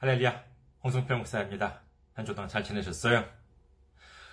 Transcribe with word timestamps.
할렐루야, 0.00 0.44
홍성평 0.84 1.18
목사입니다. 1.18 1.80
한 2.14 2.24
주 2.24 2.32
동안 2.34 2.48
잘 2.48 2.62
지내셨어요? 2.62 3.24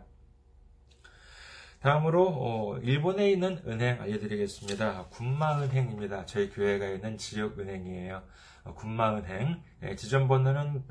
다음으로 1.80 2.28
어, 2.28 2.78
일본에 2.78 3.32
있는 3.32 3.60
은행 3.66 4.00
알려드리겠습니다. 4.00 5.06
군마은행입니다. 5.10 6.26
저희 6.26 6.48
교회가 6.48 6.86
있는 6.86 7.18
지역은행이에요. 7.18 8.22
어, 8.64 8.74
군마은행 8.74 9.62
지점 9.96 10.28
번호는 10.28 10.84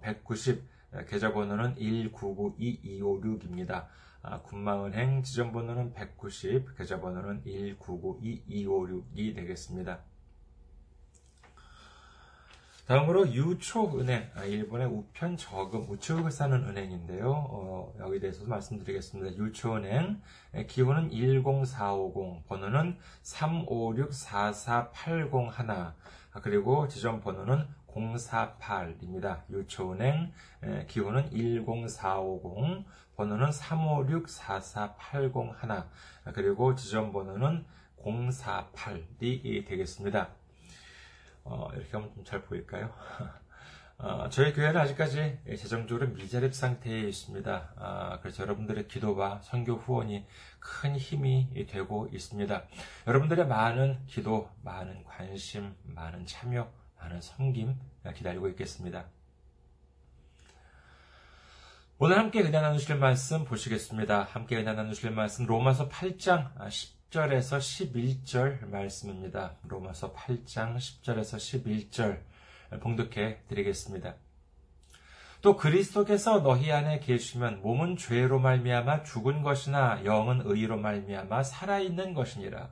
190, 0.00 0.64
어, 0.92 1.04
계좌 1.08 1.32
번호는 1.32 1.74
1992256입니다. 1.74 3.86
아, 4.22 4.40
군마은행 4.42 5.22
지점 5.22 5.52
번호는 5.52 5.92
190, 5.92 6.76
계좌 6.76 7.00
번호는 7.00 7.42
1992256이 7.44 9.34
되겠습니다. 9.34 10.00
다음으로 12.86 13.32
유초은행, 13.32 14.30
아, 14.36 14.44
일본의 14.44 14.86
우편 14.86 15.36
저금, 15.36 15.90
우측을 15.90 16.30
사는 16.30 16.56
은행인데요. 16.68 17.28
어, 17.28 17.92
여기 17.98 18.20
대해서 18.20 18.44
말씀드리겠습니다. 18.44 19.36
유초은행, 19.36 20.22
기호는 20.68 21.10
10450, 21.10 22.46
번호는 22.46 22.96
3564481, 23.24 25.94
아, 26.32 26.40
그리고 26.40 26.86
지점 26.86 27.20
번호는 27.20 27.66
048입니다. 27.88 29.42
유초은행, 29.50 30.32
기호는 30.86 31.30
10450, 31.32 32.84
번호는 33.16 33.50
3564481, 33.50 35.88
아, 36.24 36.32
그리고 36.32 36.76
지점 36.76 37.12
번호는 37.12 37.64
048이 38.04 39.66
되겠습니다. 39.66 40.28
어, 41.48 41.70
이렇게 41.74 41.90
하면 41.92 42.12
좀 42.14 42.24
잘 42.24 42.42
보일까요? 42.42 42.92
어, 43.98 44.28
저희 44.28 44.52
교회는 44.52 44.78
아직까지 44.78 45.38
재정적으로 45.46 46.08
미자립 46.08 46.54
상태에 46.54 47.00
있습니다. 47.08 47.72
아, 47.76 48.18
그래서 48.20 48.42
여러분들의 48.42 48.88
기도와 48.88 49.40
선교 49.42 49.74
후원이 49.74 50.26
큰 50.60 50.96
힘이 50.96 51.48
되고 51.68 52.08
있습니다. 52.12 52.64
여러분들의 53.06 53.46
많은 53.46 54.04
기도, 54.06 54.50
많은 54.62 55.04
관심, 55.04 55.74
많은 55.84 56.26
참여, 56.26 56.70
많은 57.00 57.20
섬김 57.22 57.74
기다리고 58.14 58.48
있겠습니다. 58.48 59.06
오늘 61.98 62.18
함께 62.18 62.40
은혜 62.40 62.60
나누실 62.60 62.96
말씀 62.96 63.44
보시겠습니다. 63.44 64.24
함께 64.24 64.56
은혜 64.56 64.74
나누실 64.74 65.12
말씀 65.12 65.46
로마서 65.46 65.88
8장 65.88 66.70
10 66.70 66.95
절에서 67.16 67.56
11절 67.56 68.68
말씀입니다. 68.68 69.54
로마서 69.66 70.12
8장 70.12 70.76
10절에서 70.76 71.38
11절 71.88 72.20
봉독해 72.80 73.38
드리겠습니다. 73.48 74.16
또 75.40 75.56
그리스도께서 75.56 76.42
너희 76.42 76.70
안에 76.70 77.00
계시면 77.00 77.62
몸은 77.62 77.96
죄로 77.96 78.38
말미암아 78.38 79.04
죽은 79.04 79.40
것이나 79.40 80.04
영은 80.04 80.42
의로 80.44 80.76
말미암아 80.76 81.42
살아 81.42 81.80
있는 81.80 82.12
것이니라. 82.12 82.68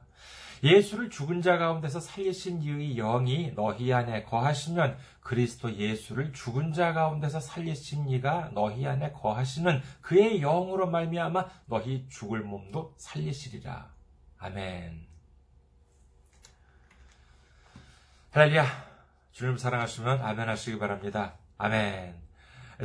예수를 0.62 1.08
죽은 1.08 1.40
자 1.40 1.56
가운데서 1.56 2.00
살리신 2.00 2.60
이의 2.60 2.96
영이 2.96 3.54
너희 3.54 3.94
안에 3.94 4.24
거하시면 4.24 4.98
그리스도 5.20 5.74
예수를 5.74 6.34
죽은 6.34 6.74
자 6.74 6.92
가운데서 6.92 7.40
살리신 7.40 8.10
이가 8.10 8.50
너희 8.52 8.86
안에 8.86 9.12
거하시는 9.12 9.80
그의 10.02 10.40
영으로 10.40 10.86
말미암아 10.90 11.48
너희 11.64 12.06
죽을 12.10 12.40
몸도 12.40 12.92
살리시리라. 12.98 13.93
아멘. 14.44 15.06
할렐루야. 18.30 18.66
주님 19.32 19.56
사랑하시면 19.56 20.20
아멘 20.20 20.50
하시기 20.50 20.78
바랍니다. 20.78 21.38
아멘. 21.56 22.14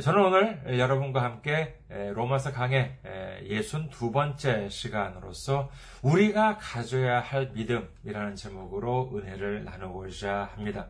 저는 0.00 0.24
오늘 0.24 0.78
여러분과 0.78 1.22
함께 1.22 1.78
로마서 2.14 2.52
강의 2.52 2.96
62번째 3.04 4.70
시간으로서 4.70 5.70
우리가 6.00 6.56
가져야 6.56 7.20
할 7.20 7.50
믿음이라는 7.50 8.36
제목으로 8.36 9.10
은혜를 9.14 9.64
나누고자 9.64 10.52
합니다. 10.54 10.88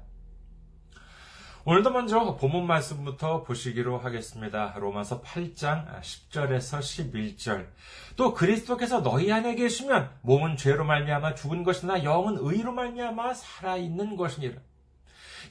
오늘도 1.66 1.90
먼저 1.90 2.36
본문 2.36 2.66
말씀부터 2.66 3.42
보시기로 3.42 3.98
하겠습니다. 3.98 4.74
로마서 4.78 5.20
8장 5.20 6.00
10절에서 6.00 6.78
11절. 6.78 7.66
또 8.16 8.32
그리스도께서 8.32 9.02
너희 9.02 9.30
안에 9.30 9.54
계시면 9.56 10.10
몸은 10.22 10.56
죄로 10.56 10.84
말미암아 10.84 11.34
죽은 11.34 11.62
것이나 11.62 12.02
영은 12.02 12.38
의로 12.40 12.72
말미암아 12.72 13.34
살아 13.34 13.76
있는 13.76 14.16
것이니라. 14.16 14.58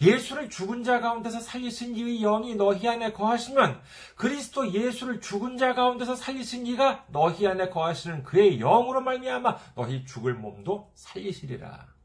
예수를 0.01 0.49
죽은 0.49 0.83
자 0.83 0.99
가운데서 0.99 1.41
살리신 1.41 1.95
이의 1.95 2.21
영이 2.21 2.55
너희 2.55 2.87
안에 2.87 3.11
거하시면 3.11 3.79
그리스도 4.15 4.71
예수를 4.71 5.21
죽은 5.21 5.57
자 5.57 5.75
가운데서 5.75 6.15
살리신 6.15 6.65
이가 6.65 7.05
너희 7.11 7.45
안에 7.45 7.69
거하시는 7.69 8.23
그의 8.23 8.57
영으로 8.57 9.01
말미암아 9.01 9.57
너희 9.75 10.05
죽을 10.05 10.33
몸도 10.33 10.91
살리시리라. 10.95 11.98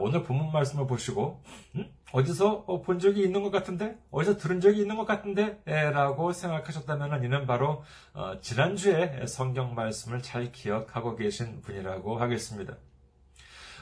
오늘 0.00 0.22
본문 0.22 0.52
말씀을 0.52 0.86
보시고 0.86 1.42
음? 1.76 1.90
어디서 2.12 2.64
어, 2.66 2.80
본 2.80 2.98
적이 2.98 3.22
있는 3.22 3.42
것 3.42 3.50
같은데 3.50 3.96
어디서 4.10 4.38
들은 4.38 4.60
적이 4.60 4.80
있는 4.80 4.96
것 4.96 5.06
같은데 5.06 5.60
라고 5.64 6.32
생각하셨다면 6.32 7.24
이는 7.24 7.46
바로 7.46 7.84
어, 8.14 8.40
지난주에 8.40 9.26
성경 9.26 9.74
말씀을 9.74 10.22
잘 10.22 10.50
기억하고 10.52 11.16
계신 11.16 11.60
분이라고 11.60 12.18
하겠습니다. 12.18 12.76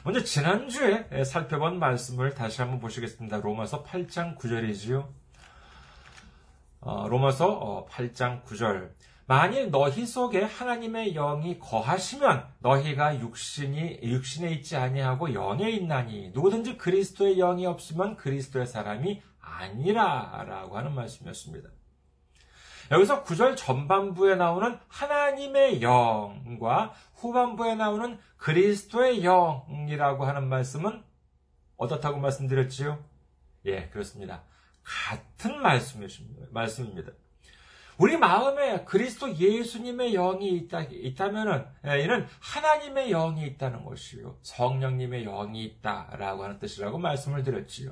먼저 0.03 0.23
지난주에 0.23 1.23
살펴본 1.25 1.79
말씀을 1.79 2.33
다시 2.33 2.61
한번 2.61 2.79
보시겠습니다. 2.79 3.37
로마서 3.37 3.83
8장 3.83 4.37
9절이지요. 4.37 5.07
어, 6.79 7.07
로마서 7.09 7.87
8장 7.89 8.43
9절. 8.43 8.89
만일 9.29 9.71
너희 9.71 10.05
속에 10.05 10.41
하나님의 10.41 11.13
영이 11.13 11.59
거하시면 11.59 12.47
너희가 12.59 13.19
육신이 13.19 13.99
육신에 14.01 14.51
있지 14.53 14.77
아니하고 14.77 15.33
영에 15.33 15.69
있나니 15.69 16.31
누구든지 16.33 16.77
그리스도의 16.77 17.35
영이 17.35 17.65
없으면 17.65 18.15
그리스도의 18.15 18.65
사람이 18.65 19.21
아니라라고 19.41 20.77
하는 20.77 20.95
말씀이었습니다. 20.95 21.69
여기서 22.91 23.23
구절 23.23 23.57
전반부에 23.57 24.35
나오는 24.35 24.79
하나님의 24.87 25.81
영과 25.81 26.93
후반부에 27.15 27.75
나오는 27.75 28.17
그리스도의 28.37 29.23
영이라고 29.23 30.23
하는 30.25 30.47
말씀은 30.47 31.03
어떻다고 31.75 32.19
말씀드렸지요? 32.19 33.03
예, 33.65 33.89
그렇습니다. 33.89 34.43
같은 34.83 35.61
말씀입니다. 35.61 37.11
우리 37.97 38.15
마음에 38.15 38.83
그리스도 38.85 39.35
예수님의 39.35 40.13
영이 40.13 40.49
있다, 40.49 40.81
있다면은, 40.81 41.65
예, 41.87 42.03
이는 42.03 42.27
하나님의 42.39 43.09
영이 43.09 43.45
있다는 43.47 43.83
것이요. 43.83 44.37
성령님의 44.43 45.23
영이 45.23 45.63
있다라고 45.63 46.43
하는 46.43 46.59
뜻이라고 46.59 46.99
말씀을 46.99 47.43
드렸지요. 47.43 47.91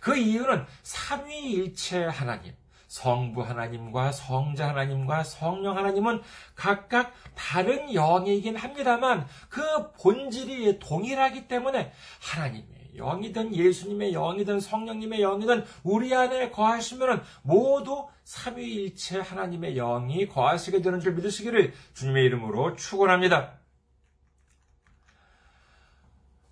그 0.00 0.16
이유는 0.16 0.64
삼위일체 0.84 2.04
하나님, 2.04 2.54
성부 2.86 3.42
하나님과 3.42 4.12
성자 4.12 4.68
하나님과 4.68 5.24
성령 5.24 5.76
하나님은 5.76 6.22
각각 6.54 7.12
다른 7.34 7.92
영이긴 7.92 8.56
합니다만 8.56 9.26
그 9.48 9.90
본질이 9.92 10.78
동일하기 10.78 11.48
때문에 11.48 11.92
하나님의 12.20 12.75
영이든 12.98 13.54
예수님의 13.54 14.12
영이든 14.12 14.60
성령님의 14.60 15.20
영이든 15.20 15.64
우리 15.82 16.14
안에 16.14 16.50
거하시면 16.50 17.22
모두 17.42 18.08
삼위일체 18.24 19.20
하나님의 19.20 19.74
영이 19.74 20.28
거하시게 20.28 20.82
되는 20.82 21.00
줄 21.00 21.14
믿으시기를 21.14 21.72
주님의 21.94 22.24
이름으로 22.24 22.76
축원합니다. 22.76 23.58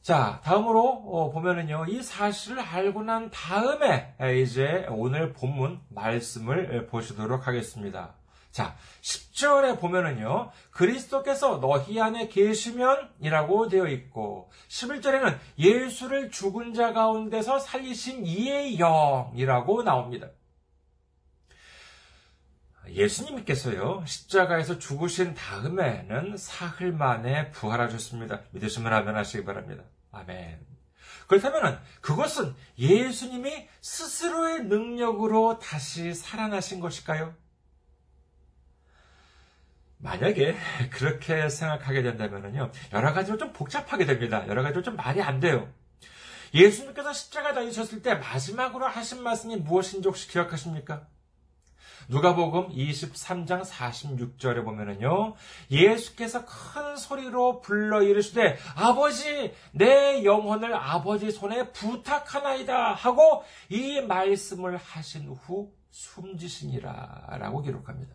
자, 0.04 0.40
다음으로 0.44 0.82
어, 0.86 1.30
보면은요, 1.30 1.86
이 1.88 2.02
사실을 2.02 2.60
알고 2.60 3.04
난 3.04 3.30
다음에 3.30 4.14
이제 4.38 4.86
오늘 4.90 5.32
본문 5.32 5.80
말씀을 5.88 6.86
보시도록 6.88 7.46
하겠습니다. 7.46 8.14
자, 8.54 8.76
10절에 9.02 9.80
보면은요, 9.80 10.52
그리스도께서 10.70 11.58
너희 11.58 12.00
안에 12.00 12.28
계시면이라고 12.28 13.68
되어 13.68 13.88
있고, 13.88 14.48
11절에는 14.68 15.36
예수를 15.58 16.30
죽은 16.30 16.72
자 16.72 16.92
가운데서 16.92 17.58
살리신 17.58 18.24
이의 18.24 18.76
영이라고 18.76 19.82
나옵니다. 19.82 20.28
예수님께서요, 22.86 24.04
십자가에서 24.06 24.78
죽으신 24.78 25.34
다음에는 25.34 26.36
사흘 26.36 26.92
만에 26.92 27.50
부활하셨습니다. 27.50 28.42
믿으시면 28.52 28.92
아멘 28.92 29.16
하시기 29.16 29.44
바랍니다. 29.44 29.82
아멘. 30.12 30.64
그렇다면 31.26 31.82
그것은 32.00 32.54
예수님이 32.78 33.68
스스로의 33.80 34.66
능력으로 34.66 35.58
다시 35.58 36.14
살아나신 36.14 36.78
것일까요? 36.78 37.34
만약에 40.04 40.54
그렇게 40.92 41.48
생각하게 41.48 42.02
된다면요, 42.02 42.70
여러 42.92 43.12
가지로 43.12 43.38
좀 43.38 43.52
복잡하게 43.52 44.04
됩니다. 44.04 44.46
여러 44.46 44.62
가지로 44.62 44.82
좀 44.82 44.96
말이 44.96 45.20
안 45.22 45.40
돼요. 45.40 45.68
예수님께서 46.52 47.12
십자가 47.12 47.52
달리셨을 47.52 48.02
때 48.02 48.14
마지막으로 48.14 48.86
하신 48.86 49.22
말씀이 49.22 49.56
무엇인지 49.56 50.06
혹시 50.06 50.28
기억하십니까? 50.28 51.08
누가복음 52.08 52.68
23장 52.68 53.64
46절에 53.64 54.62
보면은요. 54.62 55.34
예수께서 55.70 56.44
큰 56.44 56.96
소리로 56.96 57.62
불러 57.62 58.02
이르시되 58.02 58.58
아버지 58.76 59.54
내 59.72 60.22
영혼을 60.22 60.74
아버지 60.74 61.30
손에 61.30 61.72
부탁하나이다 61.72 62.92
하고 62.92 63.42
이 63.70 64.02
말씀을 64.02 64.76
하신 64.76 65.28
후 65.28 65.72
숨지시니라라고 65.90 67.62
기록합니다. 67.62 68.14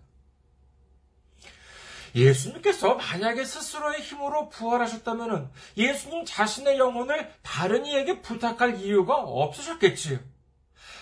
예수님께서 2.15 2.95
만약에 2.95 3.43
스스로의 3.43 4.01
힘으로 4.01 4.49
부활하셨다면 4.49 5.51
예수님 5.77 6.25
자신의 6.25 6.77
영혼을 6.77 7.31
다른 7.41 7.85
이에게 7.85 8.21
부탁할 8.21 8.81
이유가 8.81 9.15
없으셨겠지요. 9.15 10.19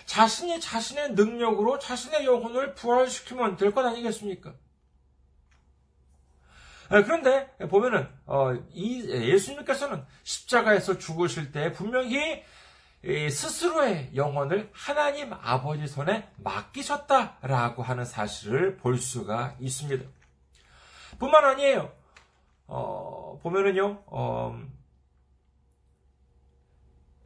자신이 0.05 0.59
자신의 0.59 1.11
능력으로 1.13 1.79
자신의 1.79 2.25
영혼을 2.25 2.73
부활시키면 2.75 3.57
될 3.57 3.71
것 3.73 3.85
아니겠습니까? 3.85 4.53
아, 6.89 7.03
그런데 7.03 7.47
보면은 7.69 8.07
어, 8.25 8.53
이 8.71 9.03
예수님께서는 9.09 10.05
십자가에서 10.23 10.97
죽으실 10.97 11.51
때 11.51 11.73
분명히 11.73 12.43
스스로의 13.03 14.11
영혼을 14.15 14.69
하나님 14.73 15.33
아버지 15.33 15.87
손에 15.87 16.29
맡기셨다라고 16.37 17.83
하는 17.83 18.05
사실을 18.05 18.77
볼 18.77 18.97
수가 18.97 19.55
있습니다. 19.59 20.05
뿐만 21.19 21.43
아니에요. 21.45 21.91
어, 22.67 23.39
보면은요, 23.41 24.03
어, 24.07 24.59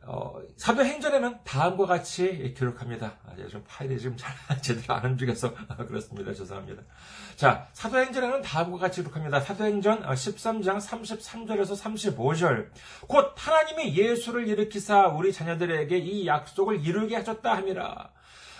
어, 0.03 0.33
사도행전에는 0.57 1.39
다음과 1.43 1.85
같이 1.85 2.53
기록합니다. 2.57 3.13
아, 3.23 3.47
좀 3.47 3.63
파일이 3.67 3.99
지금 3.99 4.17
잘 4.17 4.33
제대로 4.61 4.95
안 4.95 5.05
움직여서 5.05 5.53
그렇습니다. 5.87 6.33
죄송합니다. 6.33 6.81
자, 7.35 7.67
사도행전에는 7.73 8.41
다음과 8.41 8.79
같이 8.79 9.01
기록합니다. 9.01 9.39
사도행전 9.41 10.03
13장 10.03 10.81
33절에서 10.81 11.79
35절. 12.15 12.69
곧 13.07 13.33
하나님이 13.37 13.95
예수를 13.95 14.47
일으키사 14.47 15.07
우리 15.09 15.31
자녀들에게 15.31 15.97
이 15.97 16.25
약속을 16.25 16.83
이루게 16.83 17.15
하셨다 17.17 17.57
함이라. 17.57 18.11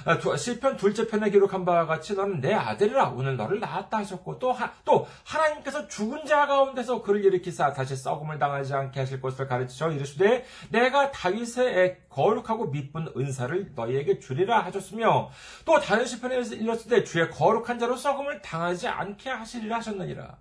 아, 0.05 0.17
시편 0.35 0.77
둘째 0.77 1.07
편에 1.07 1.29
기록한 1.29 1.63
바와 1.63 1.85
같이 1.85 2.15
너는 2.15 2.41
내 2.41 2.53
아들이라 2.53 3.09
오늘 3.09 3.37
너를 3.37 3.59
낳았다 3.59 3.97
하셨고 3.97 4.39
또, 4.39 4.51
하, 4.51 4.71
또 4.83 5.07
하나님께서 5.25 5.87
죽은 5.87 6.25
자 6.25 6.47
가운데서 6.47 7.03
그를 7.03 7.23
일으키사 7.23 7.73
다시 7.73 7.95
썩음을 7.95 8.39
당하지 8.39 8.73
않게 8.73 8.99
하실 8.99 9.21
것을 9.21 9.47
가르치셔 9.47 9.91
이르시되 9.91 10.45
내가 10.69 11.11
다 11.11 11.29
윗의 11.33 12.01
거룩하고 12.09 12.71
미쁜 12.71 13.11
은사를 13.15 13.73
너희에게 13.75 14.19
주리라 14.19 14.63
하셨으며 14.65 15.31
또 15.65 15.79
다른 15.79 16.05
시편에 16.05 16.35
일렀을 16.35 16.89
때 16.89 17.03
주의 17.03 17.29
거룩한 17.29 17.79
자로 17.79 17.95
썩음을 17.95 18.41
당하지 18.41 18.87
않게 18.87 19.29
하시리라 19.29 19.77
하셨느니라. 19.77 20.37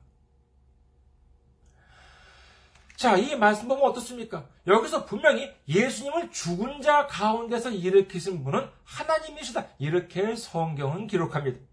자, 2.97 3.17
이 3.17 3.35
말씀 3.35 3.67
보면 3.67 3.83
어떻습니까? 3.85 4.47
여기서 4.67 5.07
분명히 5.07 5.51
예수님을 5.67 6.31
죽은 6.31 6.83
자 6.83 7.07
가운데서 7.07 7.71
일으키신 7.71 8.45
분은 8.45 8.69
하나님이시다. 8.85 9.69
이렇게 9.79 10.37
성경은 10.37 11.07
기록합니다. 11.07 11.70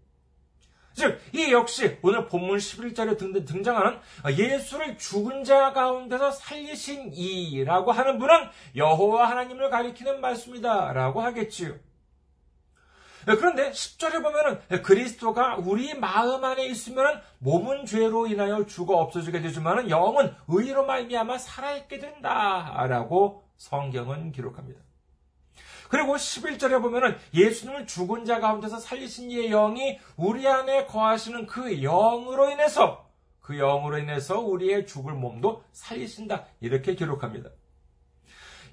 즉, 0.98 1.20
이 1.32 1.52
역시 1.52 1.96
오늘 2.02 2.26
본문 2.26 2.58
11절에 2.58 3.46
등장하는 3.46 4.00
예수를 4.36 4.98
죽은 4.98 5.44
자 5.44 5.72
가운데서 5.72 6.32
살리신 6.32 7.12
이라고 7.14 7.92
하는 7.92 8.18
분은 8.18 8.34
여호와 8.74 9.30
하나님을 9.30 9.70
가리키는 9.70 10.20
말씀이다. 10.20 10.92
라고 10.92 11.20
하겠지요. 11.20 11.76
네, 13.26 13.36
그런데 13.36 13.70
10절에 13.70 14.22
보면은 14.22 14.82
그리스도가 14.82 15.58
우리 15.58 15.94
마음 15.94 16.42
안에 16.44 16.66
있으면 16.66 17.20
몸은 17.38 17.86
죄로 17.86 18.26
인하여 18.26 18.66
죽어 18.66 18.96
없어지게 18.96 19.40
되지만은 19.40 19.90
영은 19.90 20.34
의로 20.48 20.84
말미암아 20.84 21.38
살아있게 21.38 21.98
된다라고 22.00 23.44
성경은 23.56 24.32
기록합니다. 24.32 24.87
그리고 25.88 26.16
11절에 26.16 26.80
보면은 26.82 27.16
예수님을 27.34 27.86
죽은 27.86 28.24
자 28.24 28.40
가운데서 28.40 28.78
살리신 28.78 29.30
이의 29.30 29.50
영이 29.50 29.98
우리 30.16 30.46
안에 30.46 30.86
거하시는 30.86 31.46
그 31.46 31.80
영으로 31.80 32.50
인해서 32.50 33.08
그 33.40 33.56
영으로 33.56 33.98
인해서 33.98 34.40
우리의 34.40 34.86
죽을 34.86 35.14
몸도 35.14 35.64
살리신다. 35.72 36.44
이렇게 36.60 36.94
기록합니다. 36.94 37.50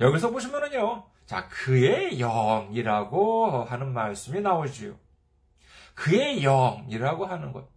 여기서 0.01 0.31
보시면은요. 0.31 1.05
자, 1.25 1.47
그의 1.47 2.17
영이라고 2.17 3.63
하는 3.63 3.93
말씀이 3.93 4.41
나오지요. 4.41 4.95
그의 5.95 6.41
영이라고 6.41 7.25
하는 7.25 7.53
것. 7.53 7.69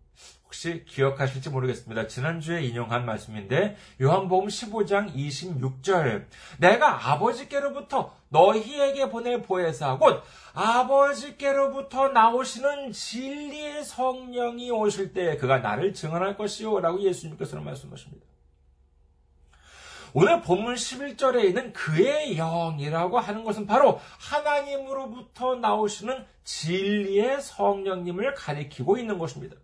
혹시 0.58 0.84
기억하실지 0.86 1.50
모르겠습니다. 1.50 2.08
지난주에 2.08 2.62
인용한 2.64 3.06
말씀인데 3.06 3.76
요한복음 4.02 4.48
15장 4.48 5.14
26절 5.14 6.24
내가 6.58 7.12
아버지께로부터 7.12 8.12
너희에게 8.30 9.08
보낼 9.08 9.40
보혜사 9.42 9.98
곧 9.98 10.20
아버지께로부터 10.54 12.08
나오시는 12.08 12.90
진리의 12.90 13.84
성령이 13.84 14.72
오실 14.72 15.12
때 15.12 15.36
그가 15.36 15.58
나를 15.58 15.94
증언할 15.94 16.36
것이요 16.36 16.80
라고 16.80 17.00
예수님께서는 17.02 17.64
말씀하십니다. 17.64 18.26
오늘 20.12 20.42
본문 20.42 20.74
11절에 20.74 21.44
있는 21.44 21.72
그의 21.72 22.34
영이라고 22.34 23.20
하는 23.20 23.44
것은 23.44 23.66
바로 23.66 24.00
하나님으로부터 24.18 25.54
나오시는 25.54 26.26
진리의 26.42 27.42
성령님을 27.42 28.34
가리키고 28.34 28.96
있는 28.96 29.18
것입니다. 29.18 29.54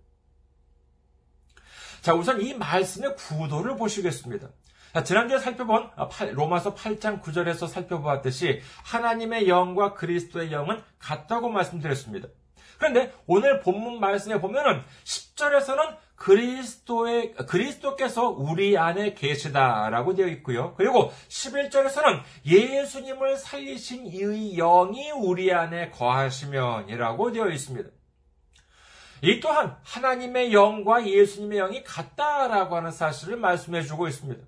자, 2.04 2.12
우선 2.12 2.38
이 2.42 2.52
말씀의 2.52 3.16
구도를 3.16 3.76
보시겠습니다. 3.76 4.50
자, 4.92 5.02
지난주에 5.02 5.38
살펴본 5.38 5.88
로마서 6.34 6.74
8장 6.74 7.22
9절에서 7.22 7.66
살펴보았듯이 7.66 8.60
하나님의 8.84 9.48
영과 9.48 9.94
그리스도의 9.94 10.52
영은 10.52 10.82
같다고 10.98 11.48
말씀드렸습니다. 11.48 12.28
그런데 12.76 13.10
오늘 13.26 13.60
본문 13.60 14.00
말씀에 14.00 14.38
보면은 14.38 14.82
10절에서는 15.04 15.96
그리스도의, 16.16 17.32
그리스도께서 17.48 18.28
우리 18.28 18.76
안에 18.76 19.14
계시다라고 19.14 20.14
되어 20.14 20.26
있고요. 20.26 20.74
그리고 20.76 21.10
11절에서는 21.28 22.20
예수님을 22.44 23.38
살리신 23.38 24.08
이의 24.08 24.56
영이 24.56 25.10
우리 25.12 25.54
안에 25.54 25.88
거하시면이라고 25.88 27.32
되어 27.32 27.48
있습니다. 27.48 27.88
이 29.24 29.40
또한 29.40 29.76
하나님의 29.82 30.52
영과 30.52 31.06
예수님의 31.06 31.58
영이 31.58 31.84
같다라고 31.84 32.76
하는 32.76 32.90
사실을 32.90 33.36
말씀해 33.36 33.82
주고 33.82 34.06
있습니다. 34.06 34.42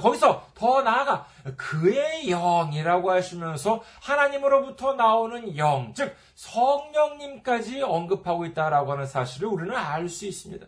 거기서 0.00 0.46
더 0.54 0.82
나아가 0.82 1.26
그의 1.56 2.26
영이라고 2.28 3.10
하시면서 3.12 3.82
하나님으로부터 4.00 4.94
나오는 4.94 5.56
영, 5.56 5.92
즉 5.94 6.16
성령님까지 6.34 7.82
언급하고 7.82 8.44
있다라고 8.46 8.92
하는 8.92 9.06
사실을 9.06 9.48
우리는 9.48 9.74
알 9.74 10.08
수 10.08 10.26
있습니다. 10.26 10.66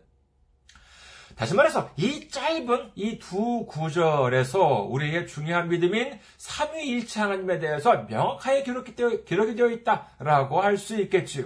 다시 1.37 1.55
말해서 1.55 1.91
이 1.97 2.29
짧은 2.29 2.93
이 2.95 3.19
두 3.19 3.67
구절에서 3.67 4.87
우리에게 4.89 5.27
중요한 5.27 5.69
믿음인 5.69 6.19
삼위일체 6.39 7.21
하나님에 7.21 7.59
대해서 7.59 7.95
명확하게 8.09 8.63
기록이 8.63 9.55
되어 9.55 9.69
있다라고 9.71 10.63
할 10.63 10.79
수 10.79 10.99
있겠지요. 11.01 11.45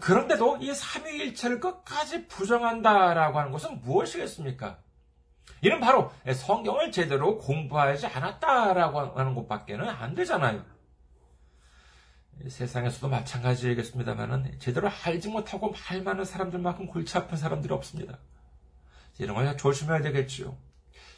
그런데도 0.00 0.58
이 0.58 0.72
삼위일체를 0.74 1.60
끝까지 1.60 2.26
부정한다라고 2.26 3.38
하는 3.38 3.52
것은 3.52 3.80
무엇이겠습니까? 3.82 4.78
이는 5.62 5.80
바로 5.80 6.12
성경을 6.30 6.92
제대로 6.92 7.38
공부하지 7.38 8.06
않았다라고 8.06 9.18
하는 9.18 9.34
것밖에는 9.34 9.88
안 9.88 10.14
되잖아요. 10.14 10.64
세상에서도 12.48 13.08
마찬가지겠습니다만은 13.08 14.58
제대로 14.58 14.90
알지 15.04 15.28
못하고 15.28 15.72
말 15.72 16.02
많은 16.02 16.24
사람들만큼 16.24 16.86
골치 16.86 17.16
아픈 17.16 17.36
사람들이 17.36 17.72
없습니다. 17.72 18.18
이런 19.18 19.36
걸 19.36 19.56
조심해야 19.56 20.02
되겠지요. 20.02 20.56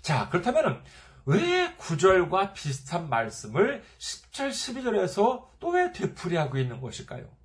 자, 0.03 0.29
그렇다면은 0.29 0.81
왜 1.25 1.75
9절과 1.77 2.53
비슷한 2.53 3.09
말씀을 3.09 3.83
10절, 3.99 4.51
12절에서 4.51 5.47
또 5.59 5.71
왜 5.71 5.91
되풀이하고 5.93 6.59
있는 6.59 6.81
것일까요? 6.81 7.36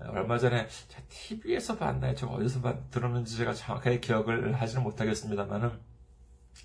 얼마 0.00 0.38
전에 0.38 0.68
TV에서 1.08 1.76
봤나요? 1.76 2.14
제가 2.14 2.32
어디서 2.32 2.60
들었는지 2.90 3.36
제가 3.36 3.52
정확하게 3.52 4.00
기억을 4.00 4.54
하지는 4.54 4.84
못하겠습니다만은 4.84 5.72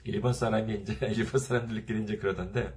일본 0.05 0.33
사람이 0.33 0.73
이제 0.81 0.97
일본 1.13 1.39
사람들끼리 1.39 2.03
이제 2.03 2.17
그러던데 2.17 2.73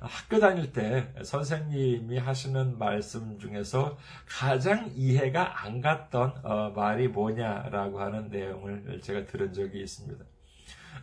학교 0.00 0.38
다닐 0.40 0.72
때 0.72 1.12
선생님이 1.22 2.18
하시는 2.18 2.78
말씀 2.78 3.38
중에서 3.38 3.96
가장 4.26 4.90
이해가 4.94 5.64
안 5.64 5.80
갔던 5.80 6.40
어, 6.42 6.70
말이 6.70 7.08
뭐냐라고 7.08 8.00
하는 8.00 8.28
내용을 8.28 9.00
제가 9.02 9.24
들은 9.26 9.52
적이 9.52 9.82
있습니다. 9.82 10.24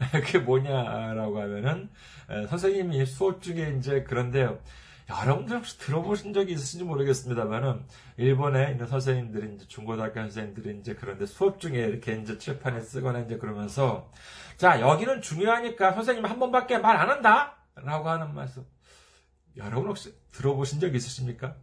그게 0.12 0.40
뭐냐라고 0.40 1.40
하면은 1.42 1.90
선생님이 2.50 3.06
수업 3.06 3.42
중에 3.42 3.76
이제 3.78 4.04
그런데요. 4.04 4.60
여러분들 5.12 5.58
혹시 5.58 5.78
들어보신 5.80 6.34
적이 6.34 6.54
있으신지 6.54 6.86
모르겠습니다만은 6.86 7.86
일본에 8.18 8.72
있는 8.72 8.88
선생님들이 8.88 9.56
이제 9.56 9.68
중고등학교 9.68 10.20
선생님들이 10.22 10.80
이제 10.80 10.96
그런데 10.96 11.26
수업 11.26 11.60
중에 11.60 11.78
이렇게 11.80 12.14
이제 12.14 12.38
칠판에 12.38 12.80
쓰거나 12.82 13.20
이제 13.20 13.38
그러면서 13.38 14.10
자 14.58 14.80
여기는 14.80 15.22
중요하니까 15.22 15.94
선생님 15.94 16.26
한 16.26 16.40
번밖에 16.40 16.78
말 16.78 16.98
안 16.98 17.10
한다라고 17.10 18.10
하는 18.10 18.34
말씀. 18.34 18.66
여러분 19.58 19.90
혹시 19.90 20.14
들어보신 20.32 20.80
적 20.80 20.94
있으십니까? 20.96 21.56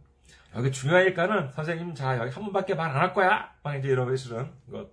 여기 0.55 0.71
중요하니까는 0.71 1.51
선생님 1.53 1.95
자 1.95 2.17
여기 2.19 2.31
한 2.31 2.43
번밖에 2.43 2.75
말 2.75 2.91
안 2.91 2.97
할 3.01 3.13
거야! 3.13 3.51
막 3.63 3.75
이제 3.75 3.87
이러시는 3.89 4.51
것 4.71 4.89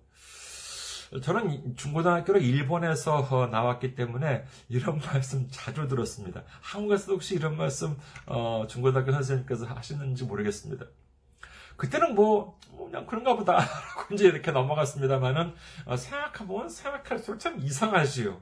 저는 1.23 1.77
중고등학교로 1.77 2.41
일본에서 2.41 3.49
나왔기 3.51 3.95
때문에 3.95 4.45
이런 4.69 4.99
말씀 5.07 5.47
자주 5.51 5.87
들었습니다. 5.89 6.43
한국에서도 6.61 7.13
혹시 7.15 7.35
이런 7.35 7.57
말씀 7.57 7.97
어, 8.27 8.67
중고등학교 8.69 9.13
선생님께서 9.13 9.67
하시는지 9.67 10.25
모르겠습니다. 10.25 10.87
그때는 11.77 12.15
뭐, 12.15 12.59
뭐 12.71 12.87
그냥 12.87 13.07
그런가 13.07 13.37
보다라고 13.37 13.67
이제 14.15 14.27
이렇게 14.27 14.51
넘어갔습니다만은 14.51 15.55
어, 15.85 15.97
생각해보면 15.97 16.69
생각할수록 16.69 17.39
참 17.41 17.59
이상하지요. 17.61 18.41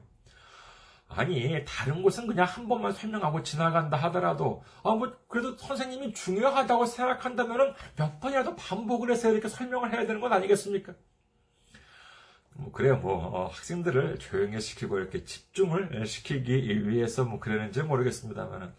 아니 1.07 1.63
다른 1.65 2.01
곳은 2.01 2.25
그냥 2.25 2.47
한 2.47 2.67
번만 2.67 2.91
설명하고 2.91 3.43
지나간다 3.43 3.95
하더라도 3.97 4.63
아 4.83 4.95
뭐 4.95 5.15
그래도 5.27 5.55
선생님이 5.55 6.13
중요하다고 6.13 6.85
생각한다면은 6.87 7.73
몇 7.95 8.19
번이라도 8.19 8.55
반복을 8.55 9.11
해서 9.11 9.31
이렇게 9.31 9.47
설명을 9.47 9.93
해야 9.93 10.05
되는 10.07 10.19
건 10.19 10.33
아니겠습니까? 10.33 10.93
뭐 12.57 12.71
그래요 12.71 12.97
뭐 12.97 13.13
어, 13.15 13.47
학생들을 13.47 14.17
조용히 14.19 14.59
시키고 14.61 14.97
이렇게 14.97 15.23
집중을 15.23 16.05
시키기 16.05 16.87
위해서 16.87 17.23
뭐 17.25 17.39
그러는지 17.39 17.83
모르겠습니다만은 17.83 18.73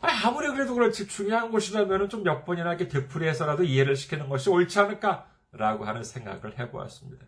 아무리 0.00 0.48
그래도 0.48 0.74
그렇지 0.74 1.06
중요한 1.08 1.50
곳이라면은 1.50 2.08
좀 2.08 2.22
몇 2.22 2.44
번이나 2.44 2.70
이렇게 2.74 2.88
되풀이해서라도 2.88 3.64
이해를 3.64 3.96
시키는 3.96 4.28
것이 4.28 4.50
옳지 4.50 4.78
않을까라고 4.78 5.84
하는 5.84 6.04
생각을 6.04 6.58
해보았습니다. 6.58 7.26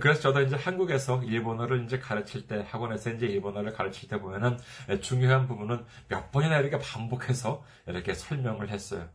그래서 0.00 0.20
저도 0.20 0.40
이제 0.40 0.56
한국에서 0.56 1.22
일본어를 1.22 1.84
이제 1.84 1.98
가르칠 1.98 2.46
때, 2.46 2.64
학원에서 2.68 3.10
이제 3.10 3.26
일본어를 3.26 3.72
가르칠 3.72 4.08
때 4.08 4.18
보면은 4.18 4.58
중요한 5.02 5.46
부분은 5.46 5.84
몇 6.08 6.30
번이나 6.32 6.58
이렇게 6.58 6.78
반복해서 6.78 7.62
이렇게 7.86 8.14
설명을 8.14 8.70
했어요. 8.70 9.08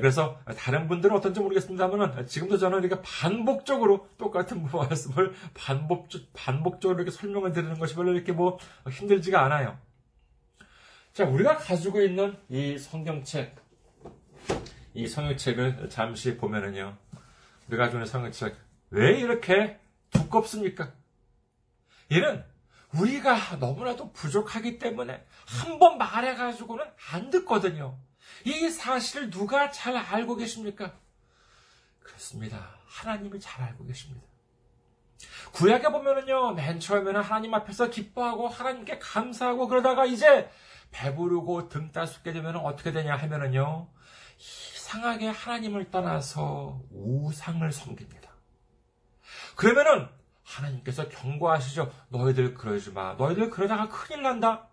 그래서 0.00 0.40
다른 0.56 0.88
분들은 0.88 1.14
어떤지 1.14 1.40
모르겠습니다만 1.40 2.26
지금도 2.26 2.56
저는 2.56 2.82
이렇게 2.82 3.02
반복적으로 3.02 4.08
똑같은 4.16 4.66
말씀을 4.72 5.34
반복, 5.54 6.08
반복적으로 6.32 6.98
이렇게 6.98 7.10
설명을 7.10 7.52
드리는 7.52 7.78
것이 7.78 7.94
별로 7.94 8.12
이렇게 8.14 8.32
뭐 8.32 8.58
힘들지가 8.90 9.44
않아요. 9.44 9.78
자, 11.12 11.26
우리가 11.26 11.58
가지고 11.58 12.00
있는 12.00 12.38
이 12.48 12.78
성경책, 12.78 13.54
이 14.94 15.06
성경책을 15.06 15.90
잠시 15.90 16.38
보면은요, 16.38 16.96
우리가 17.68 17.88
있는 17.88 18.06
성경책, 18.06 18.56
왜 18.90 19.18
이렇게 19.18 19.78
두껍습니까? 20.10 20.90
이는 22.08 22.42
우리가 22.94 23.56
너무나도 23.56 24.12
부족하기 24.12 24.78
때문에 24.78 25.24
한 25.46 25.78
번 25.78 25.98
말해가지고는 25.98 26.84
안 27.12 27.30
듣거든요. 27.30 27.98
이 28.44 28.70
사실을 28.70 29.30
누가 29.30 29.70
잘 29.70 29.96
알고 29.96 30.36
계십니까? 30.36 30.92
그렇습니다. 32.00 32.76
하나님이 32.86 33.40
잘 33.40 33.62
알고 33.62 33.86
계십니다. 33.86 34.26
구약에 35.52 35.88
보면은요, 35.88 36.52
맨 36.52 36.80
처음에는 36.80 37.20
하나님 37.20 37.54
앞에서 37.54 37.90
기뻐하고 37.90 38.48
하나님께 38.48 38.98
감사하고 38.98 39.68
그러다가 39.68 40.04
이제 40.04 40.50
배부르고 40.90 41.68
등 41.68 41.92
따숩게 41.92 42.32
되면 42.32 42.56
어떻게 42.56 42.92
되냐 42.92 43.16
하면은요, 43.16 43.88
이상하게 44.38 45.28
하나님을 45.28 45.90
떠나서 45.90 46.82
우상을 46.90 47.70
섬깁니다. 47.70 48.30
그러면은 49.56 50.08
하나님께서 50.42 51.08
경고하시죠. 51.08 51.92
너희들 52.08 52.54
그러지 52.54 52.90
마. 52.90 53.14
너희들 53.14 53.50
그러다가 53.50 53.88
큰일 53.88 54.22
난다. 54.22 54.68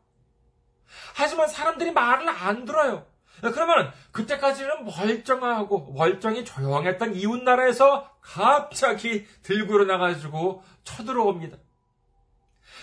하지만 1.16 1.48
사람들이 1.48 1.92
말을 1.92 2.28
안 2.28 2.66
들어요. 2.66 3.06
그러면 3.42 3.92
그때까지는 4.12 4.86
멀쩡하고 4.86 5.94
멀쩡히 5.94 6.44
조용했던 6.46 7.16
이웃 7.16 7.44
나라에서 7.44 8.10
갑자기 8.22 9.26
들고 9.44 9.76
일어나가지고 9.76 10.64
쳐들어옵니다. 10.84 11.58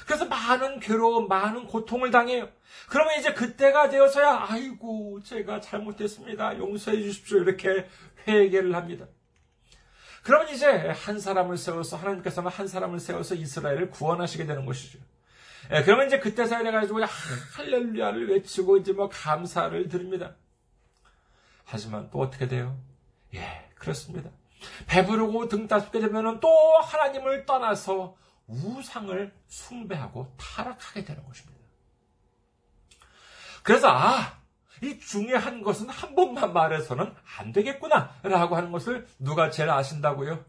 그래서 0.07 0.25
많은 0.27 0.81
괴로움, 0.81 1.29
많은 1.29 1.67
고통을 1.67 2.11
당해요. 2.11 2.49
그러면 2.89 3.19
이제 3.19 3.33
그때가 3.33 3.89
되어서야 3.89 4.47
아이고 4.49 5.21
제가 5.25 5.61
잘못했습니다. 5.61 6.59
용서해 6.59 7.03
주십시오. 7.03 7.39
이렇게 7.39 7.89
회개를 8.27 8.75
합니다. 8.75 9.07
그러면 10.23 10.49
이제 10.49 10.67
한 10.69 11.21
사람을 11.21 11.57
세워서 11.57 11.97
하나님께서는 11.97 12.51
한 12.51 12.67
사람을 12.67 12.99
세워서 12.99 13.35
이스라엘을 13.37 13.91
구원하시게 13.91 14.47
되는 14.47 14.65
것이죠. 14.67 14.99
예, 15.73 15.83
그러면 15.83 16.07
이제 16.07 16.19
그때서야 16.19 16.63
돼가지고 16.63 17.01
할렐루야를 17.57 18.31
외치고 18.31 18.77
이제 18.77 18.93
뭐 18.93 19.09
감사를 19.09 19.89
드립니다. 19.89 20.35
하지만 21.67 22.09
또 22.11 22.21
어떻게 22.21 22.49
돼요? 22.49 22.79
예, 23.35 23.69
그렇습니다. 23.75 24.31
배부르고 24.87 25.49
등 25.49 25.69
따숩게 25.69 26.01
되면은 26.01 26.41
또 26.41 26.49
하나님을 26.79 27.45
떠나서 27.45 28.17
우상을 28.47 29.35
숭배하고 29.49 30.33
타락하게 30.39 31.05
되는 31.05 31.25
것입니다. 31.27 31.57
그래서 33.63 33.89
아, 33.91 34.39
이 34.81 34.99
중요한 35.01 35.63
것은 35.63 35.89
한 35.89 36.15
번만 36.15 36.53
말해서는 36.53 37.13
안 37.39 37.53
되겠구나 37.53 38.15
라고 38.23 38.57
하는 38.57 38.71
것을 38.71 39.07
누가 39.19 39.51
제일 39.51 39.71
아신다고요? 39.71 40.45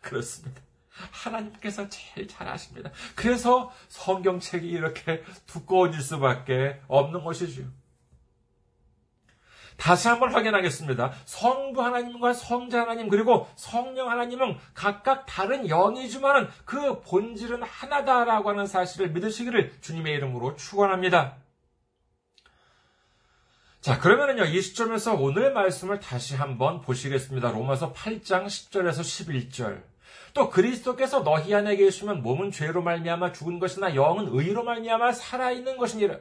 그렇습니다. 0.00 0.60
하나님께서 1.12 1.88
제일 1.88 2.26
잘 2.26 2.48
아십니다. 2.48 2.90
그래서 3.14 3.70
성경책이 3.88 4.68
이렇게 4.68 5.22
두꺼워질 5.46 6.02
수밖에 6.02 6.80
없는 6.88 7.22
것이지요. 7.22 7.66
다시 9.78 10.08
한번 10.08 10.34
확인하겠습니다. 10.34 11.12
성부 11.24 11.80
하나님과 11.80 12.34
성자 12.34 12.82
하나님 12.82 13.08
그리고 13.08 13.48
성령 13.54 14.10
하나님은 14.10 14.58
각각 14.74 15.24
다른 15.24 15.68
영이지만은 15.68 16.48
그 16.64 17.00
본질은 17.00 17.62
하나다라고 17.62 18.50
하는 18.50 18.66
사실을 18.66 19.10
믿으시기를 19.10 19.72
주님의 19.80 20.14
이름으로 20.14 20.56
축원합니다. 20.56 21.36
자, 23.80 24.00
그러면은요, 24.00 24.46
이 24.46 24.60
시점에서 24.60 25.14
오늘의 25.14 25.52
말씀을 25.52 26.00
다시 26.00 26.34
한번 26.34 26.80
보시겠습니다. 26.80 27.52
로마서 27.52 27.92
8장 27.92 28.46
10절에서 28.46 29.00
11절. 29.00 29.82
또 30.34 30.50
그리스도께서 30.50 31.22
너희 31.22 31.54
안에 31.54 31.76
계시면 31.76 32.22
몸은 32.22 32.50
죄로 32.50 32.82
말미암아 32.82 33.32
죽은 33.32 33.60
것이나 33.60 33.94
영은 33.94 34.28
의로 34.32 34.64
말미암아 34.64 35.12
살아 35.12 35.52
있는 35.52 35.76
것이니라. 35.76 36.18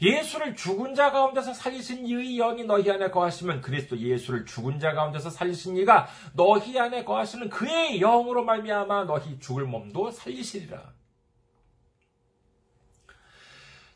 예수를 0.00 0.56
죽은 0.56 0.94
자 0.94 1.10
가운데서 1.10 1.54
살리신 1.54 2.06
이의 2.06 2.36
영이 2.36 2.64
너희 2.64 2.90
안에 2.90 3.10
거하시면 3.10 3.60
그리스도 3.60 3.96
예수를 3.96 4.44
죽은 4.44 4.78
자 4.78 4.92
가운데서 4.92 5.30
살리신 5.30 5.76
이가 5.78 6.08
너희 6.34 6.78
안에 6.78 7.04
거하시는 7.04 7.48
그의 7.48 7.98
영으로 7.98 8.44
말미암아 8.44 9.04
너희 9.04 9.38
죽을 9.38 9.64
몸도 9.64 10.10
살리시리라. 10.10 10.92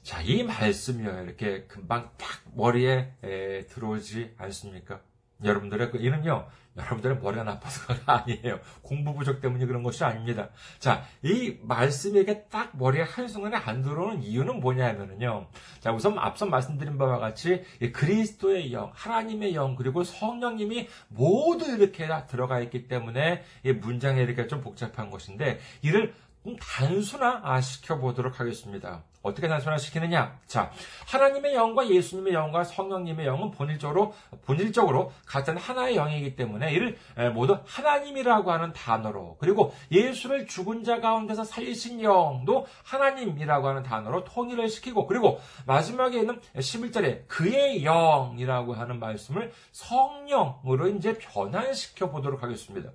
자, 0.02 0.22
이 0.22 0.42
말씀이요. 0.42 1.24
이렇게 1.24 1.64
금방 1.64 2.10
딱 2.16 2.40
머리에 2.54 3.12
에, 3.22 3.66
들어오지 3.66 4.36
않습니까? 4.38 5.02
여러분들의 5.42 5.90
그 5.90 5.98
이는요, 5.98 6.46
여러분들의 6.76 7.18
머리가 7.18 7.44
나빠서가 7.44 8.22
아니에요. 8.22 8.60
공부 8.82 9.14
부족 9.14 9.40
때문에 9.40 9.66
그런 9.66 9.82
것이 9.82 10.04
아닙니다. 10.04 10.48
자, 10.78 11.04
이 11.22 11.56
말씀이 11.62 12.24
딱 12.50 12.76
머리에 12.76 13.02
한순간에 13.02 13.56
안 13.56 13.82
들어오는 13.82 14.22
이유는 14.22 14.60
뭐냐면요. 14.60 15.48
자, 15.80 15.92
우선 15.92 16.18
앞서 16.18 16.46
말씀드린 16.46 16.98
바와 16.98 17.18
같이 17.18 17.64
그리스도의 17.92 18.72
영, 18.72 18.90
하나님의 18.94 19.54
영, 19.54 19.76
그리고 19.76 20.04
성령님이 20.04 20.88
모두 21.08 21.70
이렇게 21.70 22.06
다 22.06 22.26
들어가 22.26 22.60
있기 22.60 22.88
때문에 22.88 23.44
이 23.64 23.72
문장이 23.72 24.20
이렇게 24.20 24.46
좀 24.46 24.60
복잡한 24.60 25.10
것인데, 25.10 25.58
이를 25.82 26.14
단순화 26.60 27.60
시켜보도록 27.60 28.40
하겠습니다. 28.40 29.02
어떻게 29.22 29.48
단순화시키느냐? 29.48 30.38
자, 30.46 30.70
하나님의 31.06 31.54
영과 31.54 31.88
예수님의 31.88 32.34
영과 32.34 32.64
성령님의 32.64 33.26
영은 33.26 33.50
본질적으로, 33.50 34.14
본질적으로 34.42 35.12
같은 35.26 35.56
하나의 35.56 35.96
영이기 35.96 36.36
때문에 36.36 36.72
이를 36.72 36.96
모두 37.34 37.58
하나님이라고 37.66 38.50
하는 38.50 38.72
단어로, 38.72 39.36
그리고 39.40 39.74
예수를 39.90 40.46
죽은 40.46 40.84
자 40.84 41.00
가운데서 41.00 41.44
살리신 41.44 42.02
영도 42.02 42.66
하나님이라고 42.84 43.68
하는 43.68 43.82
단어로 43.82 44.24
통일을 44.24 44.68
시키고, 44.68 45.06
그리고 45.06 45.40
마지막에 45.66 46.20
있는 46.20 46.40
11절에 46.56 47.26
그의 47.26 47.82
영이라고 47.82 48.74
하는 48.74 48.98
말씀을 49.00 49.52
성령으로 49.72 50.88
이제 50.88 51.18
변환시켜 51.18 52.10
보도록 52.10 52.42
하겠습니다. 52.42 52.90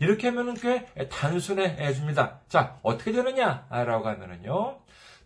이렇게 0.00 0.28
하면은 0.28 0.54
꽤 0.54 0.86
단순해집니다. 1.08 2.40
자, 2.48 2.76
어떻게 2.82 3.10
되느냐라고 3.10 4.06
하면은요. 4.06 4.78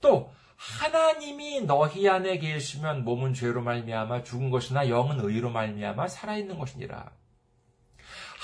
또 0.02 0.30
하나님이 0.56 1.62
너희 1.62 2.06
안에 2.08 2.38
계시면 2.38 3.04
몸은 3.04 3.32
죄로 3.32 3.62
말미암아 3.62 4.22
죽은 4.22 4.50
것이나 4.50 4.88
영은 4.88 5.20
의로 5.20 5.50
말미암아 5.50 6.08
살아 6.08 6.36
있는 6.36 6.58
것이니라. 6.58 7.10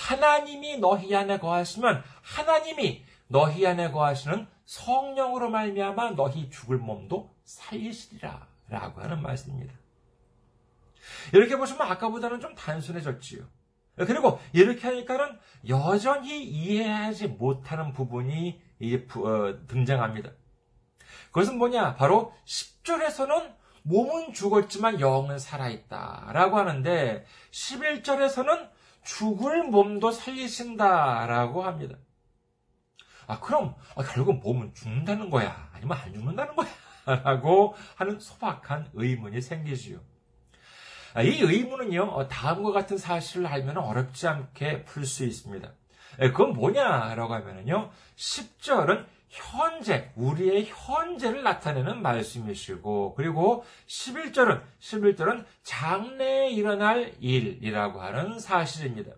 하나님이 0.09 0.79
너희 0.79 1.14
안에 1.14 1.38
거하시면 1.38 2.03
하나님이 2.23 3.05
너희 3.27 3.66
안에 3.66 3.90
거하시는 3.90 4.47
성령으로 4.64 5.51
말미암아 5.51 6.12
너희 6.12 6.49
죽을 6.51 6.79
몸도 6.79 7.35
살리시리라라고 7.44 9.01
하는 9.01 9.23
말씀입니다. 9.23 9.75
이렇게 11.33 11.57
보시면 11.57 11.83
아까보다는 11.83 12.40
좀 12.40 12.55
단순해졌지요. 12.55 13.44
그리고 13.97 14.40
이렇게 14.53 14.87
하니까는 14.87 15.38
여전히 15.68 16.44
이해하지 16.44 17.29
못하는 17.29 17.92
부분이 17.92 18.61
어, 19.16 19.66
등장합니다. 19.66 20.31
그것은 21.33 21.59
뭐냐? 21.59 21.95
바로 21.95 22.33
10절에서는 22.45 23.55
몸은 23.83 24.33
죽었지만 24.35 25.01
영은 25.01 25.38
살아있다. 25.38 26.31
라고 26.33 26.59
하는데, 26.59 27.25
11절에서는 27.51 28.69
죽을 29.05 29.64
몸도 29.64 30.11
살리신다. 30.11 31.27
라고 31.27 31.62
합니다. 31.62 31.97
아, 33.27 33.41
그럼, 33.41 33.75
아, 33.95 34.03
결국 34.03 34.41
몸은 34.41 34.75
죽는다는 34.75 35.31
거야? 35.31 35.71
아니면 35.73 35.97
안 35.99 36.12
죽는다는 36.12 36.55
거야? 36.57 36.69
라고 37.25 37.75
하는 37.97 38.21
소박한 38.21 38.91
의문이 38.95 39.41
생기지요. 39.41 40.01
아, 41.14 41.23
이 41.23 41.41
의문은요, 41.41 42.03
어, 42.03 42.29
다음과 42.29 42.73
같은 42.73 42.99
사실을 42.99 43.47
알면 43.47 43.79
어렵지 43.79 44.29
않게 44.29 44.85
풀 44.85 45.07
수 45.07 45.25
있습니다. 45.25 45.73
그건 46.19 46.53
뭐냐라고 46.53 47.33
하면요, 47.35 47.91
10절은 48.17 49.07
현재, 49.29 50.11
우리의 50.17 50.67
현재를 50.67 51.43
나타내는 51.43 52.03
말씀이시고, 52.03 53.14
그리고 53.14 53.64
11절은, 53.87 54.62
11절은 54.81 55.45
장래에 55.62 56.51
일어날 56.51 57.12
일이라고 57.21 58.01
하는 58.01 58.38
사실입니다. 58.38 59.12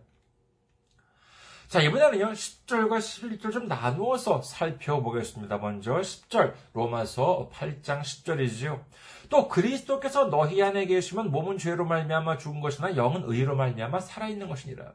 자, 1.69 1.81
이번에는요, 1.81 2.33
10절과 2.33 2.99
11절 2.99 3.53
좀 3.53 3.69
나누어서 3.69 4.43
살펴보겠습니다. 4.43 5.59
먼저 5.59 6.01
10절, 6.01 6.55
로마서 6.73 7.49
8장 7.53 8.01
10절이지요. 8.01 8.83
또 9.29 9.47
그리스도께서 9.47 10.25
너희 10.31 10.61
안에 10.61 10.87
계시면 10.87 11.31
몸은 11.31 11.59
죄로 11.59 11.85
말미암아 11.85 12.39
죽은 12.39 12.61
것이나 12.61 12.97
영은 12.97 13.23
의로 13.27 13.55
말미암아 13.55 14.01
살아있는 14.01 14.49
것이니라. 14.49 14.95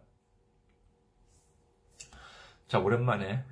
자, 2.67 2.80
오랜만에 2.80 3.43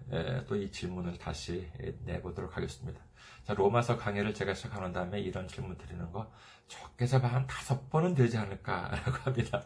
또 0.47 0.55
이 0.55 0.71
질문을 0.71 1.17
다시 1.17 1.69
내보도록 2.05 2.57
하겠습니다. 2.57 2.99
자, 3.43 3.53
로마서 3.53 3.97
강의를 3.97 4.33
제가 4.33 4.53
시작하는 4.53 4.91
다음에 4.91 5.19
이런 5.19 5.47
질문 5.47 5.77
드리는 5.77 6.11
거 6.11 6.31
적게 6.67 7.05
잡아 7.05 7.27
한 7.27 7.45
다섯 7.45 7.89
번은 7.89 8.15
되지 8.15 8.37
않을까라고 8.37 9.11
합니다. 9.23 9.65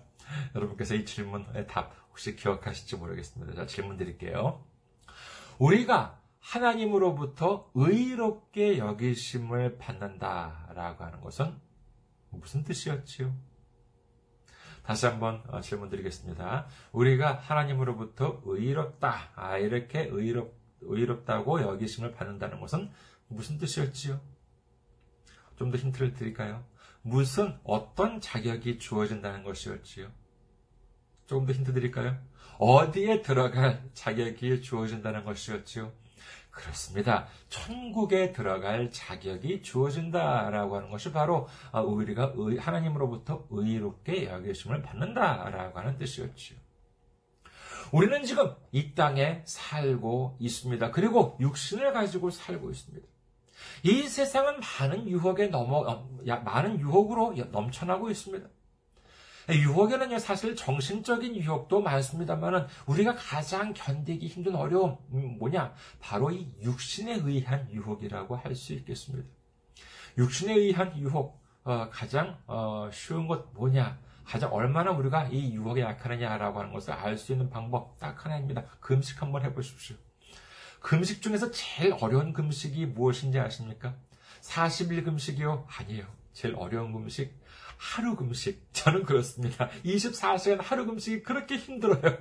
여러분께서 0.56 0.96
이 0.96 1.06
질문의 1.06 1.68
답 1.68 1.94
혹시 2.10 2.36
기억하실지 2.36 2.98
모르겠습니다. 2.98 3.54
자, 3.54 3.66
질문 3.66 3.96
드릴게요. 3.98 4.66
우리가 5.60 6.20
하나님으로부터 6.40 7.72
의롭게 7.74 8.78
여기심을 8.78 9.78
받는다라고 9.78 11.04
하는 11.04 11.22
것은 11.22 11.56
무슨 12.32 12.64
뜻이었지요? 12.64 13.34
다시 14.88 15.06
한번 15.06 15.44
어, 15.50 15.60
질문 15.60 15.90
드리겠습니다. 15.90 16.66
우리가 16.94 17.34
하나님으로부터 17.34 18.42
의롭다, 18.46 19.32
아, 19.36 19.58
이렇게 19.58 20.08
의롭, 20.10 20.56
의롭다고 20.80 21.62
여기심을 21.62 22.14
받는다는 22.14 22.62
것은 22.62 22.90
무슨 23.28 23.58
뜻이었지요? 23.58 24.22
좀 25.58 25.72
더 25.72 25.78
힌트를 25.78 26.14
드릴까요? 26.14 26.64
무슨, 27.02 27.58
어떤 27.66 28.22
자격이 28.22 28.80
주어진다는 28.80 29.44
것이었지요? 29.44 30.10
조금 31.26 31.46
더 31.46 31.52
힌트 31.52 31.74
드릴까요? 31.74 32.18
어디에 32.58 33.22
들어갈 33.22 33.84
자격이 33.94 34.62
주어진다는 34.62 35.26
것이었지요? 35.26 35.92
그렇습니다. 36.58 37.28
천국에 37.50 38.32
들어갈 38.32 38.90
자격이 38.92 39.62
주어진다라고 39.62 40.78
하는 40.78 40.90
것이 40.90 41.12
바로 41.12 41.48
아, 41.72 41.82
우리가 41.82 42.34
하나님으로부터 42.60 43.46
의롭게 43.52 44.26
여기심을 44.26 44.82
받는다라고 44.82 45.78
하는 45.80 45.98
뜻이었지요. 45.98 46.58
우리는 47.92 48.24
지금 48.24 48.54
이 48.72 48.96
땅에 48.96 49.44
살고 49.46 50.38
있습니다. 50.40 50.92
그리고 50.92 51.38
육신을 51.40 51.94
가지고 51.94 52.32
살고 52.32 52.72
있습니다. 52.72 53.08
이 53.84 54.02
세상은 54.04 54.60
많은 54.60 55.08
유혹에 55.08 55.48
넘어, 55.48 55.80
어, 55.80 56.10
많은 56.44 56.80
유혹으로 56.80 57.36
넘쳐나고 57.52 58.10
있습니다. 58.10 58.48
유혹에는요, 59.50 60.20
사실 60.20 60.56
정신적인 60.56 61.36
유혹도 61.36 61.82
많습니다만은 61.82 62.68
우리가 62.86 63.16
가장 63.16 63.74
견디기 63.74 64.28
힘든 64.28 64.56
어려움, 64.56 64.98
음, 65.14 65.38
뭐냐? 65.40 65.74
바로 66.00 66.32
이 66.32 66.54
육신에 66.62 67.22
의한 67.24 67.70
유혹이라고 67.72 68.36
할 68.36 68.56
수 68.56 68.74
있겠습니다. 68.74 69.28
육신에 70.18 70.54
의한 70.54 70.98
유혹, 70.98 71.42
어, 71.64 71.90
가장 71.90 72.38
어, 72.48 72.90
쉬운 72.92 73.28
것 73.28 73.54
뭐냐? 73.54 74.00
가장 74.26 74.54
얼마나 74.54 74.92
우리가 74.92 75.28
이 75.28 75.54
유혹에 75.54 75.82
약하느냐라고 75.82 76.60
하는 76.60 76.74
것을 76.74 76.92
알 76.94 77.18
수 77.18 77.32
있는 77.32 77.50
방법 77.50 77.98
딱 78.00 78.26
하나입니다. 78.26 78.66
금식 78.82 79.22
한번 79.22 79.44
해보십시오. 79.46 79.96
금식 80.82 81.22
중에서 81.22 81.52
제일 81.52 81.94
어려운 82.02 82.34
금식이 82.34 82.88
무엇인지 82.88 83.40
아십니까? 83.40 83.96
40일 84.42 85.06
금식이요? 85.06 85.68
아니에요. 85.68 86.06
제일 86.34 86.56
어려운 86.56 86.94
금식, 86.94 87.34
하루 87.78 88.16
금식. 88.16 88.68
저는 88.74 89.04
그렇습니다. 89.04 89.70
24시간 89.86 90.60
하루 90.62 90.86
금식이 90.86 91.24
그렇게 91.24 91.58
힘들어요. 91.58 92.18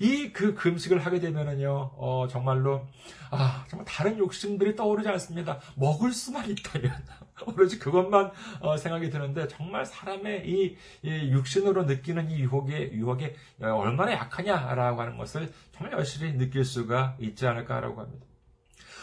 이 0.00 0.32
그 0.32 0.54
금식을 0.54 0.98
하게 0.98 1.18
되면은요, 1.20 1.92
어, 1.96 2.26
정말로, 2.28 2.86
아, 3.30 3.64
정말 3.68 3.86
다른 3.86 4.18
욕심들이 4.18 4.76
떠오르지 4.76 5.08
않습니다. 5.08 5.60
먹을 5.76 6.12
수만 6.12 6.48
있다면. 6.50 6.92
오로지 7.46 7.78
그것만 7.78 8.32
어, 8.60 8.76
생각이 8.76 9.10
드는데, 9.10 9.48
정말 9.48 9.86
사람의 9.86 10.48
이, 10.48 10.76
이, 11.02 11.08
육신으로 11.32 11.84
느끼는 11.84 12.30
이 12.30 12.40
유혹에, 12.40 12.90
유혹에 12.92 13.34
얼마나 13.60 14.12
약하냐라고 14.12 15.00
하는 15.00 15.16
것을 15.16 15.52
정말 15.72 15.98
여실히 15.98 16.36
느낄 16.36 16.64
수가 16.64 17.16
있지 17.18 17.46
않을까라고 17.46 18.00
합니다. 18.00 18.26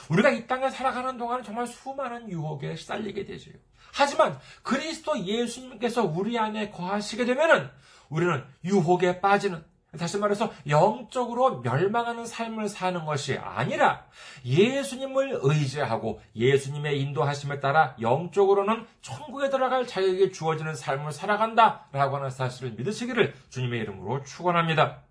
우리가 0.10 0.30
이 0.30 0.48
땅에 0.48 0.70
살아가는 0.70 1.18
동안은 1.18 1.44
정말 1.44 1.68
수많은 1.68 2.30
유혹에 2.30 2.76
시달리게 2.76 3.26
되죠. 3.26 3.52
하지만 3.94 4.40
그리스도 4.64 5.18
예수님께서 5.20 6.04
우리 6.04 6.38
안에 6.38 6.70
거하시게 6.70 7.26
되면은 7.26 7.70
우리는 8.10 8.44
유혹에 8.64 9.22
빠지는 9.22 9.64
다시 9.98 10.18
말해서 10.18 10.52
영적으로 10.68 11.62
멸망하는 11.62 12.26
삶을 12.26 12.68
사는 12.68 13.06
것이 13.06 13.38
아니라 13.38 14.08
예수님을 14.44 15.40
의지하고 15.44 16.20
예수님의 16.36 17.00
인도하심에 17.00 17.60
따라 17.60 17.96
영적으로는 18.02 18.88
천국에 19.02 19.50
들어갈 19.50 19.86
자격이 19.86 20.32
주어지는 20.32 20.74
삶을 20.76 21.12
살아간다라고 21.12 22.18
하는 22.18 22.32
사실을 22.32 22.72
믿으시기를 22.72 23.36
주님의 23.50 23.82
이름으로 23.82 24.24
축원합니다. 24.24 25.04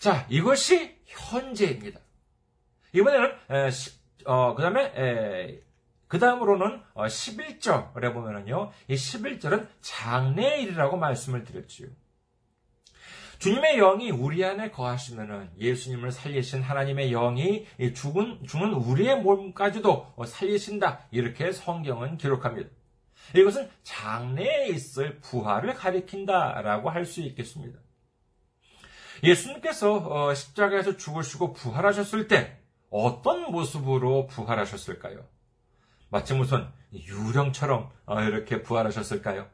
자, 0.00 0.26
이것이 0.28 0.98
현재입니다. 1.06 2.00
이번에는 2.92 3.32
어, 4.26 4.54
그다음에 4.54 5.60
그 6.08 6.18
다음으로는 6.18 6.82
11절에 6.94 8.04
어, 8.04 8.12
보면은요, 8.12 8.70
이 8.88 8.94
11절은 8.94 9.66
장래일이라고 9.80 10.98
말씀을 10.98 11.44
드렸지요. 11.44 11.88
주님의 13.38 13.78
영이 13.78 14.10
우리 14.12 14.44
안에 14.44 14.70
거하시면은 14.70 15.50
예수님을 15.58 16.12
살리신 16.12 16.62
하나님의 16.62 17.10
영이 17.10 17.66
죽은, 17.94 18.46
죽은 18.46 18.74
우리의 18.74 19.20
몸까지도 19.20 20.14
살리신다. 20.24 21.00
이렇게 21.10 21.50
성경은 21.50 22.18
기록합니다. 22.18 22.70
이것은 23.34 23.68
장래에 23.82 24.68
있을 24.68 25.18
부활을 25.20 25.74
가리킨다라고 25.74 26.90
할 26.90 27.04
수 27.04 27.20
있겠습니다. 27.22 27.80
예수님께서 29.24 29.94
어, 29.94 30.34
십자가에서 30.34 30.96
죽으시고 30.96 31.52
부활하셨을 31.54 32.28
때 32.28 32.61
어떤 32.92 33.50
모습으로 33.50 34.26
부활하셨을까요? 34.26 35.24
마치 36.10 36.34
무슨 36.34 36.68
유령처럼 36.92 37.90
어, 38.04 38.20
이렇게 38.20 38.62
부활하셨을까요? 38.62 39.46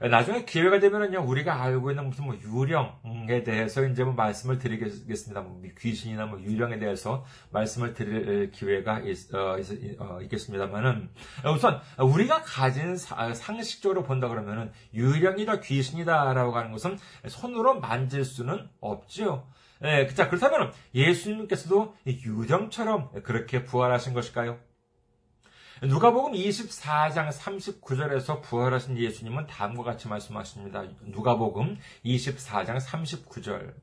나중에 0.00 0.46
기회가 0.46 0.80
되면은요, 0.80 1.22
우리가 1.28 1.62
알고 1.62 1.90
있는 1.90 2.06
무슨 2.06 2.24
뭐 2.24 2.34
유령에 2.34 3.44
대해서 3.44 3.84
이제 3.84 4.02
뭐 4.02 4.14
말씀을 4.14 4.58
드리겠습니다. 4.58 5.42
뭐 5.42 5.62
귀신이나 5.78 6.24
뭐 6.24 6.40
유령에 6.40 6.78
대해서 6.78 7.24
말씀을 7.50 7.92
드릴 7.92 8.50
기회가 8.50 9.00
있, 9.00 9.32
어, 9.34 9.56
어, 9.98 10.18
있겠습니다만은 10.22 11.10
우선 11.54 11.80
우리가 11.98 12.42
가진 12.42 12.96
사, 12.96 13.34
상식적으로 13.34 14.02
본다 14.02 14.28
그러면은 14.28 14.72
유령이다 14.94 15.60
귀신이다라고 15.60 16.56
하는 16.56 16.72
것은 16.72 16.98
손으로 17.28 17.78
만질 17.78 18.24
수는 18.24 18.68
없지요. 18.80 19.46
예, 19.82 20.06
자, 20.08 20.28
그렇다면 20.28 20.72
예수님께서도 20.94 21.94
유령처럼 22.06 23.22
그렇게 23.22 23.64
부활하신 23.64 24.12
것일까요? 24.12 24.58
누가복음 25.82 26.32
24장 26.32 27.30
39절에서 27.32 28.42
부활하신 28.42 28.98
예수님은 28.98 29.46
다음과 29.46 29.82
같이 29.82 30.08
말씀하십니다. 30.08 30.84
누가복음 31.04 31.78
24장 32.04 32.78
39절. 32.78 33.74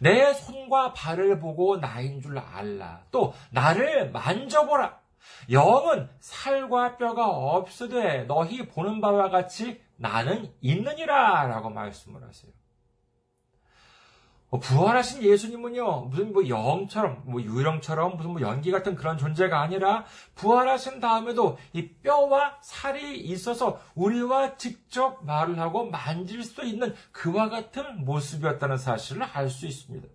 내 0.00 0.32
손과 0.32 0.94
발을 0.94 1.38
보고 1.40 1.78
나인 1.78 2.22
줄 2.22 2.38
알라. 2.38 3.04
또 3.10 3.34
나를 3.50 4.10
만져보라. 4.10 4.98
영은 5.50 6.08
살과 6.20 6.96
뼈가 6.96 7.28
없으되 7.28 8.24
너희 8.24 8.66
보는 8.66 9.02
바와 9.02 9.28
같이 9.28 9.82
나는 9.96 10.50
있느니라 10.62 11.46
라고 11.46 11.68
말씀을 11.68 12.22
하세요. 12.22 12.50
뭐 14.54 14.60
부활하신 14.60 15.24
예수님은요, 15.24 16.02
무슨 16.02 16.32
뭐 16.32 16.48
영처럼, 16.48 17.24
뭐 17.26 17.42
유령처럼, 17.42 18.16
무슨 18.16 18.30
뭐 18.30 18.40
연기 18.40 18.70
같은 18.70 18.94
그런 18.94 19.18
존재가 19.18 19.60
아니라, 19.60 20.04
부활하신 20.36 21.00
다음에도 21.00 21.58
이 21.72 21.88
뼈와 21.88 22.58
살이 22.62 23.18
있어서 23.18 23.80
우리와 23.96 24.56
직접 24.56 25.24
말을 25.24 25.58
하고 25.58 25.90
만질 25.90 26.44
수 26.44 26.62
있는 26.62 26.94
그와 27.10 27.48
같은 27.48 28.04
모습이었다는 28.04 28.76
사실을 28.76 29.24
알 29.24 29.50
수 29.50 29.66
있습니다. 29.66 30.06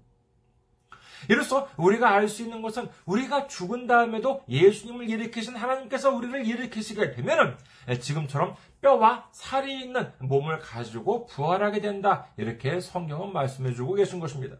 이로써 1.28 1.68
우리가 1.78 2.12
알 2.12 2.30
수 2.30 2.44
있는 2.44 2.62
것은 2.62 2.88
우리가 3.06 3.48
죽은 3.48 3.88
다음에도 3.88 4.44
예수님을 4.48 5.10
일으키신 5.10 5.56
하나님께서 5.56 6.12
우리를 6.12 6.46
일으키시게 6.46 7.12
되면은 7.12 7.58
지금처럼 8.00 8.56
뼈와 8.82 9.28
살이 9.32 9.82
있는 9.82 10.12
몸을 10.20 10.60
가지고 10.60 11.26
부활하게 11.26 11.82
된다. 11.82 12.28
이렇게 12.38 12.80
성경은 12.80 13.34
말씀해 13.34 13.74
주고 13.74 13.96
계신 13.96 14.20
것입니다. 14.20 14.58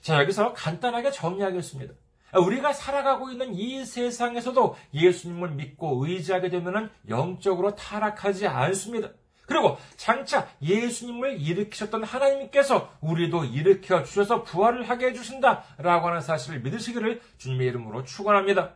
자, 0.00 0.20
여기서 0.22 0.54
간단하게 0.54 1.10
정리하겠습니다. 1.10 1.92
우리가 2.34 2.72
살아가고 2.72 3.30
있는 3.30 3.54
이 3.54 3.84
세상에서도 3.84 4.76
예수님을 4.94 5.50
믿고 5.52 6.04
의지하게 6.06 6.50
되면 6.50 6.90
영적으로 7.08 7.74
타락하지 7.74 8.46
않습니다. 8.46 9.10
그리고 9.48 9.78
장차 9.96 10.46
예수님을 10.60 11.40
일으키셨던 11.40 12.04
하나님께서 12.04 12.92
우리도 13.00 13.46
일으켜 13.46 14.02
주셔서 14.04 14.44
부활을 14.44 14.88
하게 14.88 15.06
해주신다 15.06 15.64
라고 15.78 16.08
하는 16.08 16.20
사실을 16.20 16.60
믿으시기를 16.60 17.22
주님의 17.38 17.66
이름으로 17.68 18.04
축원합니다. 18.04 18.74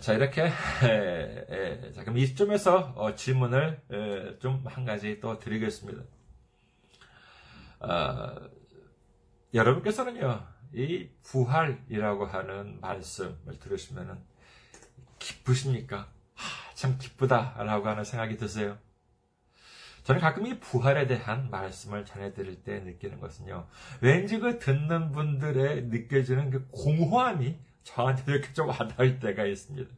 자, 0.00 0.14
이렇게, 0.14 0.50
자, 1.94 2.02
그럼 2.02 2.18
이 2.18 2.26
시점에서 2.26 2.92
어, 2.96 3.14
질문을 3.14 4.38
좀 4.40 4.62
한 4.66 4.84
가지 4.84 5.20
또 5.20 5.38
드리겠습니다. 5.38 6.02
어, 7.80 8.50
여러분께서는요, 9.54 10.46
이 10.74 11.08
부활이라고 11.22 12.26
하는 12.26 12.80
말씀을 12.80 13.58
들으시면 13.60 14.24
기쁘십니까? 15.18 16.08
하, 16.76 16.88
참 16.88 16.98
기쁘다라고 16.98 17.88
하는 17.88 18.04
생각이 18.04 18.36
드세요. 18.36 18.78
저는 20.04 20.20
가끔 20.20 20.46
이 20.46 20.60
부활에 20.60 21.06
대한 21.06 21.50
말씀을 21.50 22.04
전해드릴 22.04 22.62
때 22.62 22.80
느끼는 22.80 23.18
것은요, 23.20 23.66
왠지 24.00 24.38
그 24.38 24.58
듣는 24.58 25.10
분들의 25.12 25.86
느껴지는 25.86 26.50
그 26.50 26.68
공허함이 26.70 27.58
저한테도 27.82 28.32
이렇게 28.32 28.52
좀 28.52 28.68
와닿을 28.68 29.18
때가 29.18 29.46
있습니다. 29.46 29.90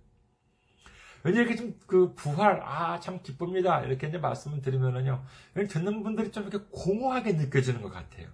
왠지 1.24 1.40
이렇게 1.40 1.56
좀 1.56 1.78
그 1.86 2.14
부활, 2.14 2.60
아, 2.62 3.00
참 3.00 3.22
기쁩니다. 3.22 3.80
이렇게 3.82 4.08
이제 4.08 4.18
말씀을 4.18 4.62
드리면은요, 4.62 5.24
듣는 5.68 6.02
분들이 6.02 6.30
좀 6.30 6.46
이렇게 6.46 6.64
공허하게 6.70 7.32
느껴지는 7.32 7.82
것 7.82 7.90
같아요. 7.90 8.28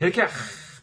이렇게, 0.00 0.22
아, 0.22 0.28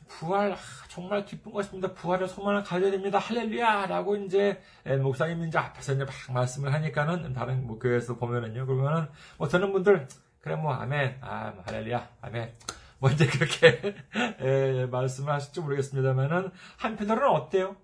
부활, 0.07 0.53
아, 0.53 0.57
정말 0.89 1.25
기쁜 1.25 1.51
것입니다. 1.51 1.93
부활의 1.93 2.27
소망을 2.27 2.63
가져야 2.63 2.91
됩니다. 2.91 3.19
할렐루야! 3.19 3.87
라고 3.87 4.15
이제, 4.15 4.61
목사님 4.85 5.47
이제 5.47 5.57
앞에서 5.57 5.93
이제 5.93 6.05
막 6.05 6.13
말씀을 6.33 6.73
하니까는, 6.73 7.33
다른 7.33 7.65
뭐 7.67 7.77
교회에서 7.79 8.15
보면은요, 8.15 8.65
그러면은, 8.65 9.09
뭐 9.37 9.47
듣는 9.47 9.71
분들, 9.71 10.07
그래, 10.39 10.55
뭐, 10.55 10.73
아멘, 10.73 11.17
아, 11.21 11.51
뭐, 11.51 11.63
할렐루야, 11.65 12.09
아멘. 12.21 12.53
뭐 12.99 13.11
이제 13.11 13.27
그렇게 13.27 13.81
에, 14.39 14.85
말씀을 14.87 15.31
하실지 15.33 15.61
모르겠습니다만은 15.61 16.51
한편으로는 16.77 17.29
어때요? 17.29 17.75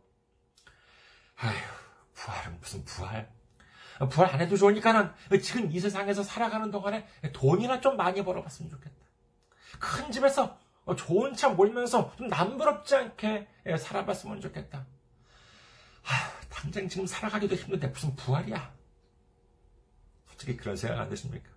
아휴 1.38 1.56
부활은 2.14 2.60
무슨 2.60 2.84
부활? 2.86 3.30
부활 4.10 4.30
안 4.34 4.42
해도 4.42 4.58
좋으니까는 4.58 5.12
지금 5.42 5.72
이 5.72 5.80
세상에서 5.80 6.24
살아가는 6.24 6.72
동안에 6.72 7.06
돈이나 7.32 7.80
좀 7.80 7.96
많이 7.96 8.24
벌어봤으면 8.24 8.72
좋겠다. 8.72 8.96
큰 9.80 10.12
집에서 10.12 10.58
좋은 10.98 11.34
차 11.34 11.50
몰면서 11.50 12.14
좀 12.18 12.28
남부럽지 12.28 12.96
않게 12.96 13.48
살아봤으면 13.78 14.42
좋겠다. 14.42 14.86
아, 16.06 16.40
당장 16.50 16.88
지금 16.90 17.08
살아가기도 17.08 17.56
힘든데 17.56 17.88
무슨 17.88 18.16
부활이야? 18.16 18.74
솔직히 20.28 20.58
그런 20.58 20.76
생각 20.76 21.00
안 21.00 21.10
드십니까? 21.10 21.50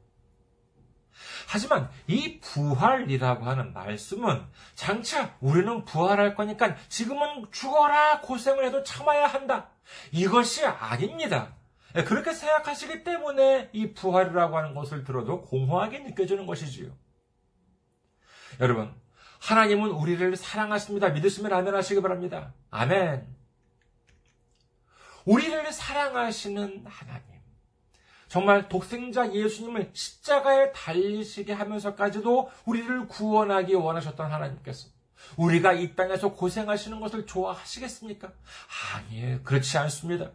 하지만 1.49 1.91
이 2.07 2.41
부활이라고 2.41 3.45
하는 3.45 3.73
말씀은 3.73 4.45
장차 4.75 5.37
우리는 5.41 5.85
부활할 5.85 6.35
거니까 6.35 6.77
지금은 6.89 7.51
죽어라 7.51 8.21
고생을 8.21 8.65
해도 8.67 8.83
참아야 8.83 9.27
한다. 9.27 9.71
이것이 10.12 10.65
아닙니다. 10.65 11.57
예, 11.97 12.05
그렇게 12.05 12.33
생각하시기 12.33 13.05
때문에 13.05 13.71
이 13.73 13.95
부활이라고 13.95 14.59
하는 14.59 14.75
것을 14.75 15.05
들어도 15.05 15.43
공허하게 15.43 16.01
느껴지는 16.01 16.47
것이지요. 16.47 16.95
여러분, 18.61 18.95
하나님은 19.40 19.90
우리를 19.90 20.37
사랑하십니다. 20.37 21.11
믿으시면 21.11 21.53
아멘 21.53 21.75
하시기 21.75 22.01
바랍니다. 22.03 22.53
아멘. 22.70 23.27
우리를 25.25 25.72
사랑하시는 25.72 26.85
하나님. 26.87 27.37
정말 28.29 28.68
독생자 28.68 29.33
예수님을 29.33 29.90
십자가에 29.92 30.72
달리시게 30.72 31.53
하면서까지도 31.53 32.51
우리를 32.64 33.07
구원하기 33.07 33.75
원하셨던 33.75 34.33
하나님께서 34.33 34.88
우리가 35.37 35.72
이 35.72 35.94
땅에서 35.94 36.33
고생하시는 36.33 37.01
것을 37.01 37.27
좋아하시겠습니까? 37.27 38.33
아니에요. 38.94 39.42
그렇지 39.42 39.79
않습니다. 39.79 40.31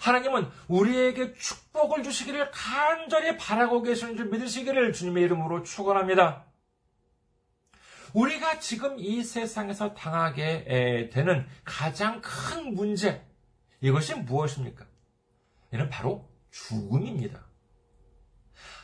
하나님은 0.00 0.48
우리에게 0.68 1.34
축복을 1.34 2.02
주시기를 2.02 2.50
간절히 2.50 3.36
바라고 3.36 3.82
계시는 3.82 4.16
줄 4.16 4.26
믿으시기를 4.26 4.92
주님의 4.92 5.24
이름으로 5.24 5.62
축원합니다. 5.62 6.44
우리가 8.12 8.58
지금 8.58 8.98
이 8.98 9.22
세상에서 9.22 9.94
당하게 9.94 11.10
되는 11.12 11.46
가장 11.64 12.20
큰 12.20 12.74
문제 12.74 13.24
이것이 13.80 14.14
무엇입니까? 14.14 14.86
이는 15.72 15.88
바로 15.88 16.28
죽음입니다. 16.50 17.46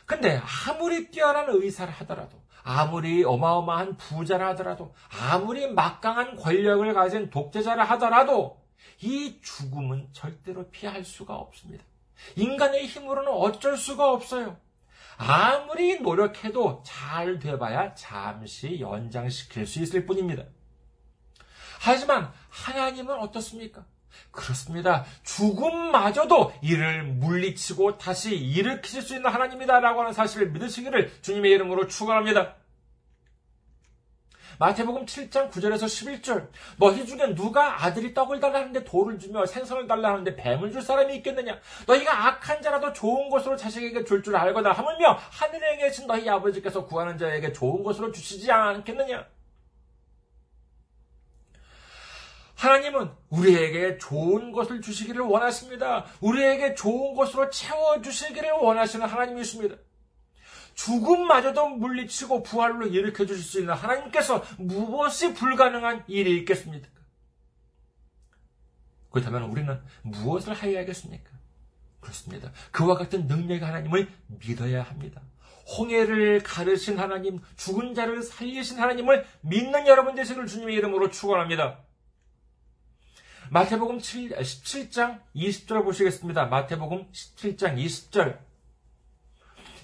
근데 0.05 0.41
아무리 0.67 1.11
뛰어난 1.11 1.47
의사를 1.49 1.91
하더라도, 1.93 2.41
아무리 2.63 3.23
어마어마한 3.23 3.97
부자라 3.97 4.49
하더라도, 4.49 4.95
아무리 5.09 5.67
막강한 5.67 6.37
권력을 6.37 6.93
가진 6.93 7.29
독재자라 7.29 7.83
하더라도, 7.83 8.65
이 9.01 9.39
죽음은 9.41 10.09
절대로 10.13 10.69
피할 10.71 11.03
수가 11.03 11.35
없습니다. 11.35 11.83
인간의 12.35 12.87
힘으로는 12.87 13.31
어쩔 13.31 13.77
수가 13.77 14.11
없어요. 14.11 14.57
아무리 15.17 15.99
노력해도 15.99 16.83
잘 16.85 17.39
돼봐야 17.39 17.93
잠시 17.95 18.79
연장시킬 18.79 19.65
수 19.65 19.79
있을 19.81 20.05
뿐입니다. 20.05 20.43
하지만 21.79 22.31
하나님은 22.49 23.19
어떻습니까? 23.19 23.85
그렇습니다. 24.31 25.05
죽음마저도 25.23 26.53
이를 26.61 27.03
물리치고 27.03 27.97
다시 27.97 28.35
일으키실 28.35 29.01
수 29.01 29.15
있는 29.15 29.29
하나님이다라고 29.29 30.01
하는 30.01 30.13
사실을 30.13 30.51
믿으시기를 30.51 31.21
주님의 31.21 31.51
이름으로 31.51 31.87
축원합니다. 31.87 32.55
마태복음 34.59 35.05
7장 35.05 35.51
9절에서 35.51 35.85
11절 35.85 36.47
너희 36.77 37.05
중에 37.05 37.35
누가 37.35 37.83
아들이 37.83 38.13
떡을 38.13 38.39
달라 38.39 38.59
하는데 38.59 38.83
돌을 38.83 39.19
주며 39.19 39.45
생선을 39.45 39.87
달라 39.87 40.09
하는데 40.09 40.35
뱀을 40.35 40.71
줄 40.71 40.81
사람이 40.81 41.15
있겠느냐 41.17 41.59
너희가 41.85 42.27
악한 42.27 42.61
자라도 42.61 42.93
좋은 42.93 43.29
것으로 43.29 43.55
자식에게 43.55 44.03
줄줄 44.03 44.35
알거나 44.35 44.71
하물며 44.71 45.19
하늘에 45.31 45.77
계신 45.77 46.07
너희 46.07 46.27
아버지께서 46.27 46.85
구하는 46.85 47.17
자에게 47.17 47.53
좋은 47.53 47.83
것으로 47.83 48.11
주시지 48.11 48.51
않겠느냐 48.51 49.25
하나님은 52.55 53.11
우리에게 53.29 53.99
좋은 53.99 54.51
것을 54.51 54.81
주시기를 54.81 55.21
원하십니다. 55.21 56.05
우리에게 56.21 56.73
좋은 56.73 57.13
것으로 57.13 57.51
채워주시기를 57.51 58.49
원하시는 58.49 59.05
하나님이십니다. 59.05 59.75
죽음마저도 60.77 61.69
물리치고 61.69 62.43
부활로 62.43 62.85
일으켜 62.85 63.25
주실 63.25 63.43
수 63.43 63.59
있는 63.59 63.73
하나님께서 63.73 64.43
무엇이 64.59 65.33
불가능한 65.33 66.05
일이 66.07 66.37
있겠습니까? 66.37 66.87
그렇다면 69.09 69.43
우리는 69.49 69.81
무엇을 70.03 70.53
하여야겠습니까? 70.53 71.31
그렇습니다. 71.99 72.51
그와 72.71 72.95
같은 72.95 73.27
능력의 73.27 73.59
하나님을 73.59 74.07
믿어야 74.27 74.83
합니다. 74.83 75.21
홍해를 75.77 76.43
가르신 76.43 76.99
하나님, 76.99 77.41
죽은 77.57 77.95
자를 77.95 78.21
살리신 78.21 78.79
하나님을 78.79 79.25
믿는 79.41 79.87
여러분 79.87 80.13
되시기를 80.13 80.47
주님의 80.47 80.75
이름으로 80.75 81.09
축원합니다. 81.09 81.83
마태복음 83.49 83.99
7, 83.99 84.29
17장 84.29 85.21
20절 85.35 85.83
보시겠습니다. 85.83 86.45
마태복음 86.45 87.11
17장 87.11 87.77
20절. 87.77 88.46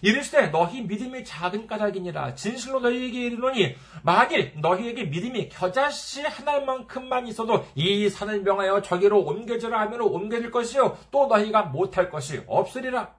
이르시되 0.04 0.48
너희 0.48 0.82
믿음이 0.82 1.24
작은 1.24 1.66
까닭이니라. 1.66 2.36
진실로 2.36 2.82
너희에게 2.82 3.26
이르노니 3.26 3.76
만일 4.04 4.52
너희에게 4.60 5.06
믿음이 5.06 5.48
겨자씨 5.48 6.24
하나만큼만 6.24 7.26
있어도 7.28 7.66
이 7.74 8.10
산을 8.10 8.42
명하여 8.42 8.82
저기로 8.82 9.22
옮겨지라 9.22 9.80
하면 9.80 10.02
옮겨질 10.02 10.52
것이요. 10.52 10.98
또 11.10 11.28
너희가 11.28 11.63
못할 11.63 12.10
것이 12.10 12.44
없으리라. 12.48 13.16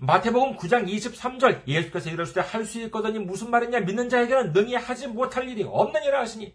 마태복음 0.00 0.56
9장 0.56 0.86
23절 0.86 1.66
예수께서 1.66 2.10
이르시되 2.10 2.40
할 2.42 2.64
수 2.66 2.78
있거든이 2.82 3.18
무슨 3.18 3.50
말이냐? 3.50 3.80
믿는 3.80 4.10
자에게는 4.10 4.52
능히 4.52 4.74
하지 4.74 5.08
못할 5.08 5.48
일이 5.48 5.62
없느니라 5.62 6.20
하시니. 6.20 6.54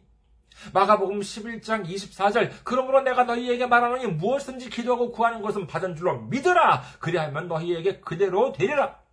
마가복음 0.72 1.20
11장 1.20 1.86
24절 1.86 2.52
그러므로 2.64 3.02
내가 3.02 3.24
너희에게 3.24 3.66
말하노니 3.66 4.06
무엇든지 4.08 4.70
기도하고 4.70 5.12
구하는 5.12 5.42
것은 5.42 5.66
받은 5.66 5.96
줄로 5.96 6.22
믿으라. 6.22 6.84
그리하면 7.00 7.48
너희에게 7.48 8.02
그대로 8.02 8.52
되리라 8.52 9.04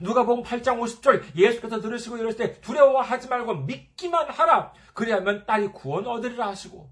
누가복음 0.00 0.42
8장 0.42 0.80
50절 0.80 1.36
예수께서 1.36 1.80
들으시고 1.80 2.16
이럴 2.18 2.36
때 2.36 2.60
두려워하지 2.60 3.28
말고 3.28 3.54
믿기만 3.54 4.30
하라 4.30 4.72
그리하면 4.92 5.46
딸이 5.46 5.68
구원 5.68 6.06
얻으리라 6.06 6.48
하시고 6.48 6.90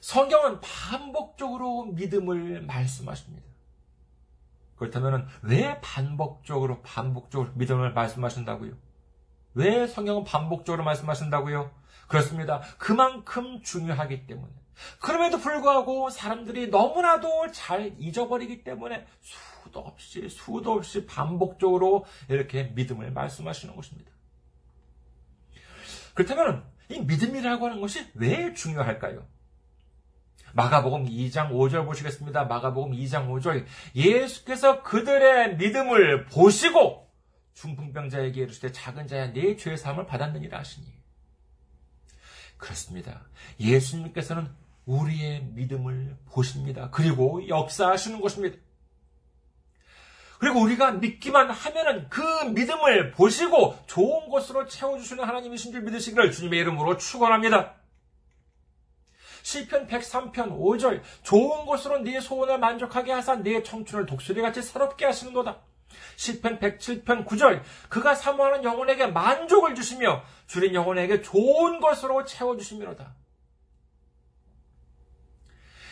성경은 0.00 0.60
반복적으로 0.60 1.86
믿음을 1.86 2.60
말씀하십니다. 2.66 3.46
그렇다면 4.76 5.26
왜 5.40 5.80
반복적으로 5.80 6.82
반복적으로 6.82 7.50
믿음을 7.54 7.94
말씀하신다고요? 7.94 8.74
왜 9.54 9.86
성경은 9.86 10.24
반복적으로 10.24 10.84
말씀하신다고요? 10.84 11.70
그렇습니다. 12.08 12.60
그만큼 12.76 13.62
중요하기 13.62 14.26
때문에. 14.26 14.52
그럼에도 15.00 15.38
불구하고 15.38 16.10
사람들이 16.10 16.68
너무나도 16.68 17.52
잘 17.52 17.94
잊어버리기 17.98 18.64
때문에 18.64 19.06
수도 19.74 19.80
없이, 19.80 20.28
수도 20.28 20.72
없이 20.74 21.04
반복적으로 21.06 22.04
이렇게 22.28 22.64
믿음을 22.74 23.10
말씀하시는 23.10 23.74
것입니다. 23.74 24.12
그렇다면 26.14 26.64
이 26.88 27.00
믿음이라고 27.00 27.66
하는 27.66 27.80
것이 27.80 28.06
왜 28.14 28.54
중요할까요? 28.54 29.26
마가복음 30.52 31.06
2장 31.06 31.50
5절 31.50 31.84
보시겠습니다. 31.86 32.44
마가복음 32.44 32.92
2장 32.92 33.28
5절. 33.28 33.66
예수께서 33.96 34.84
그들의 34.84 35.56
믿음을 35.56 36.26
보시고 36.26 37.10
중풍병자에게 37.54 38.42
이르시되 38.42 38.70
작은 38.70 39.08
자야 39.08 39.32
내 39.32 39.56
죄의 39.56 39.76
사함을 39.76 40.06
받았느니라 40.06 40.58
하시니 40.58 40.86
그렇습니다. 42.56 43.26
예수님께서는 43.58 44.48
우리의 44.86 45.44
믿음을 45.46 46.16
보십니다. 46.26 46.90
그리고 46.90 47.46
역사하시는 47.48 48.20
것입니다. 48.20 48.58
그리고 50.38 50.60
우리가 50.60 50.92
믿기만 50.92 51.50
하면은 51.50 52.08
그 52.08 52.20
믿음을 52.44 53.12
보시고 53.12 53.78
좋은 53.86 54.28
것으로 54.28 54.66
채워주시는 54.66 55.24
하나님이신 55.24 55.72
줄 55.72 55.82
믿으시기를 55.82 56.32
주님의 56.32 56.60
이름으로 56.60 56.96
축원합니다. 56.96 57.74
시편 59.42 59.86
103편 59.86 60.58
5절 60.58 61.02
좋은 61.22 61.66
것으로 61.66 61.98
네 61.98 62.18
소원을 62.18 62.58
만족하게 62.58 63.12
하사 63.12 63.36
네 63.36 63.62
청춘을 63.62 64.06
독수리같이 64.06 64.62
새롭게 64.62 65.04
하시는도다. 65.04 65.60
시편 66.16 66.58
107편 66.58 67.26
9절 67.26 67.62
그가 67.88 68.14
사모하는 68.14 68.64
영혼에게 68.64 69.06
만족을 69.06 69.74
주시며 69.74 70.24
줄인 70.46 70.74
영혼에게 70.74 71.20
좋은 71.22 71.80
것으로 71.80 72.24
채워주시미로다. 72.24 73.14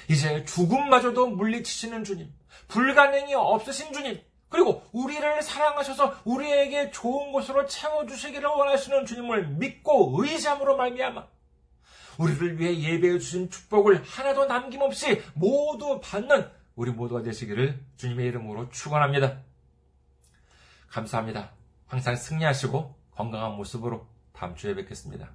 이제 0.08 0.44
죽음마저도 0.44 1.28
물리치시는 1.28 2.04
주님, 2.04 2.32
불가능이 2.68 3.34
없으신 3.34 3.92
주님, 3.92 4.20
그리고 4.52 4.82
우리를 4.92 5.42
사랑하셔서 5.42 6.18
우리에게 6.24 6.90
좋은 6.90 7.32
것으로 7.32 7.66
채워주시기를 7.66 8.46
원하시는 8.46 9.06
주님을 9.06 9.48
믿고 9.48 10.14
의지함으로 10.20 10.76
말미암아 10.76 11.26
우리를 12.18 12.60
위해 12.60 12.78
예배해 12.78 13.18
주신 13.18 13.48
축복을 13.50 14.02
하나도 14.04 14.44
남김없이 14.44 15.22
모두 15.34 16.00
받는 16.02 16.48
우리 16.76 16.90
모두가 16.90 17.22
되시기를 17.22 17.80
주님의 17.96 18.26
이름으로 18.26 18.68
축원합니다. 18.68 19.40
감사합니다. 20.88 21.52
항상 21.86 22.14
승리하시고 22.14 22.94
건강한 23.12 23.52
모습으로 23.52 24.06
다음 24.32 24.54
주에 24.54 24.74
뵙겠습니다. 24.74 25.30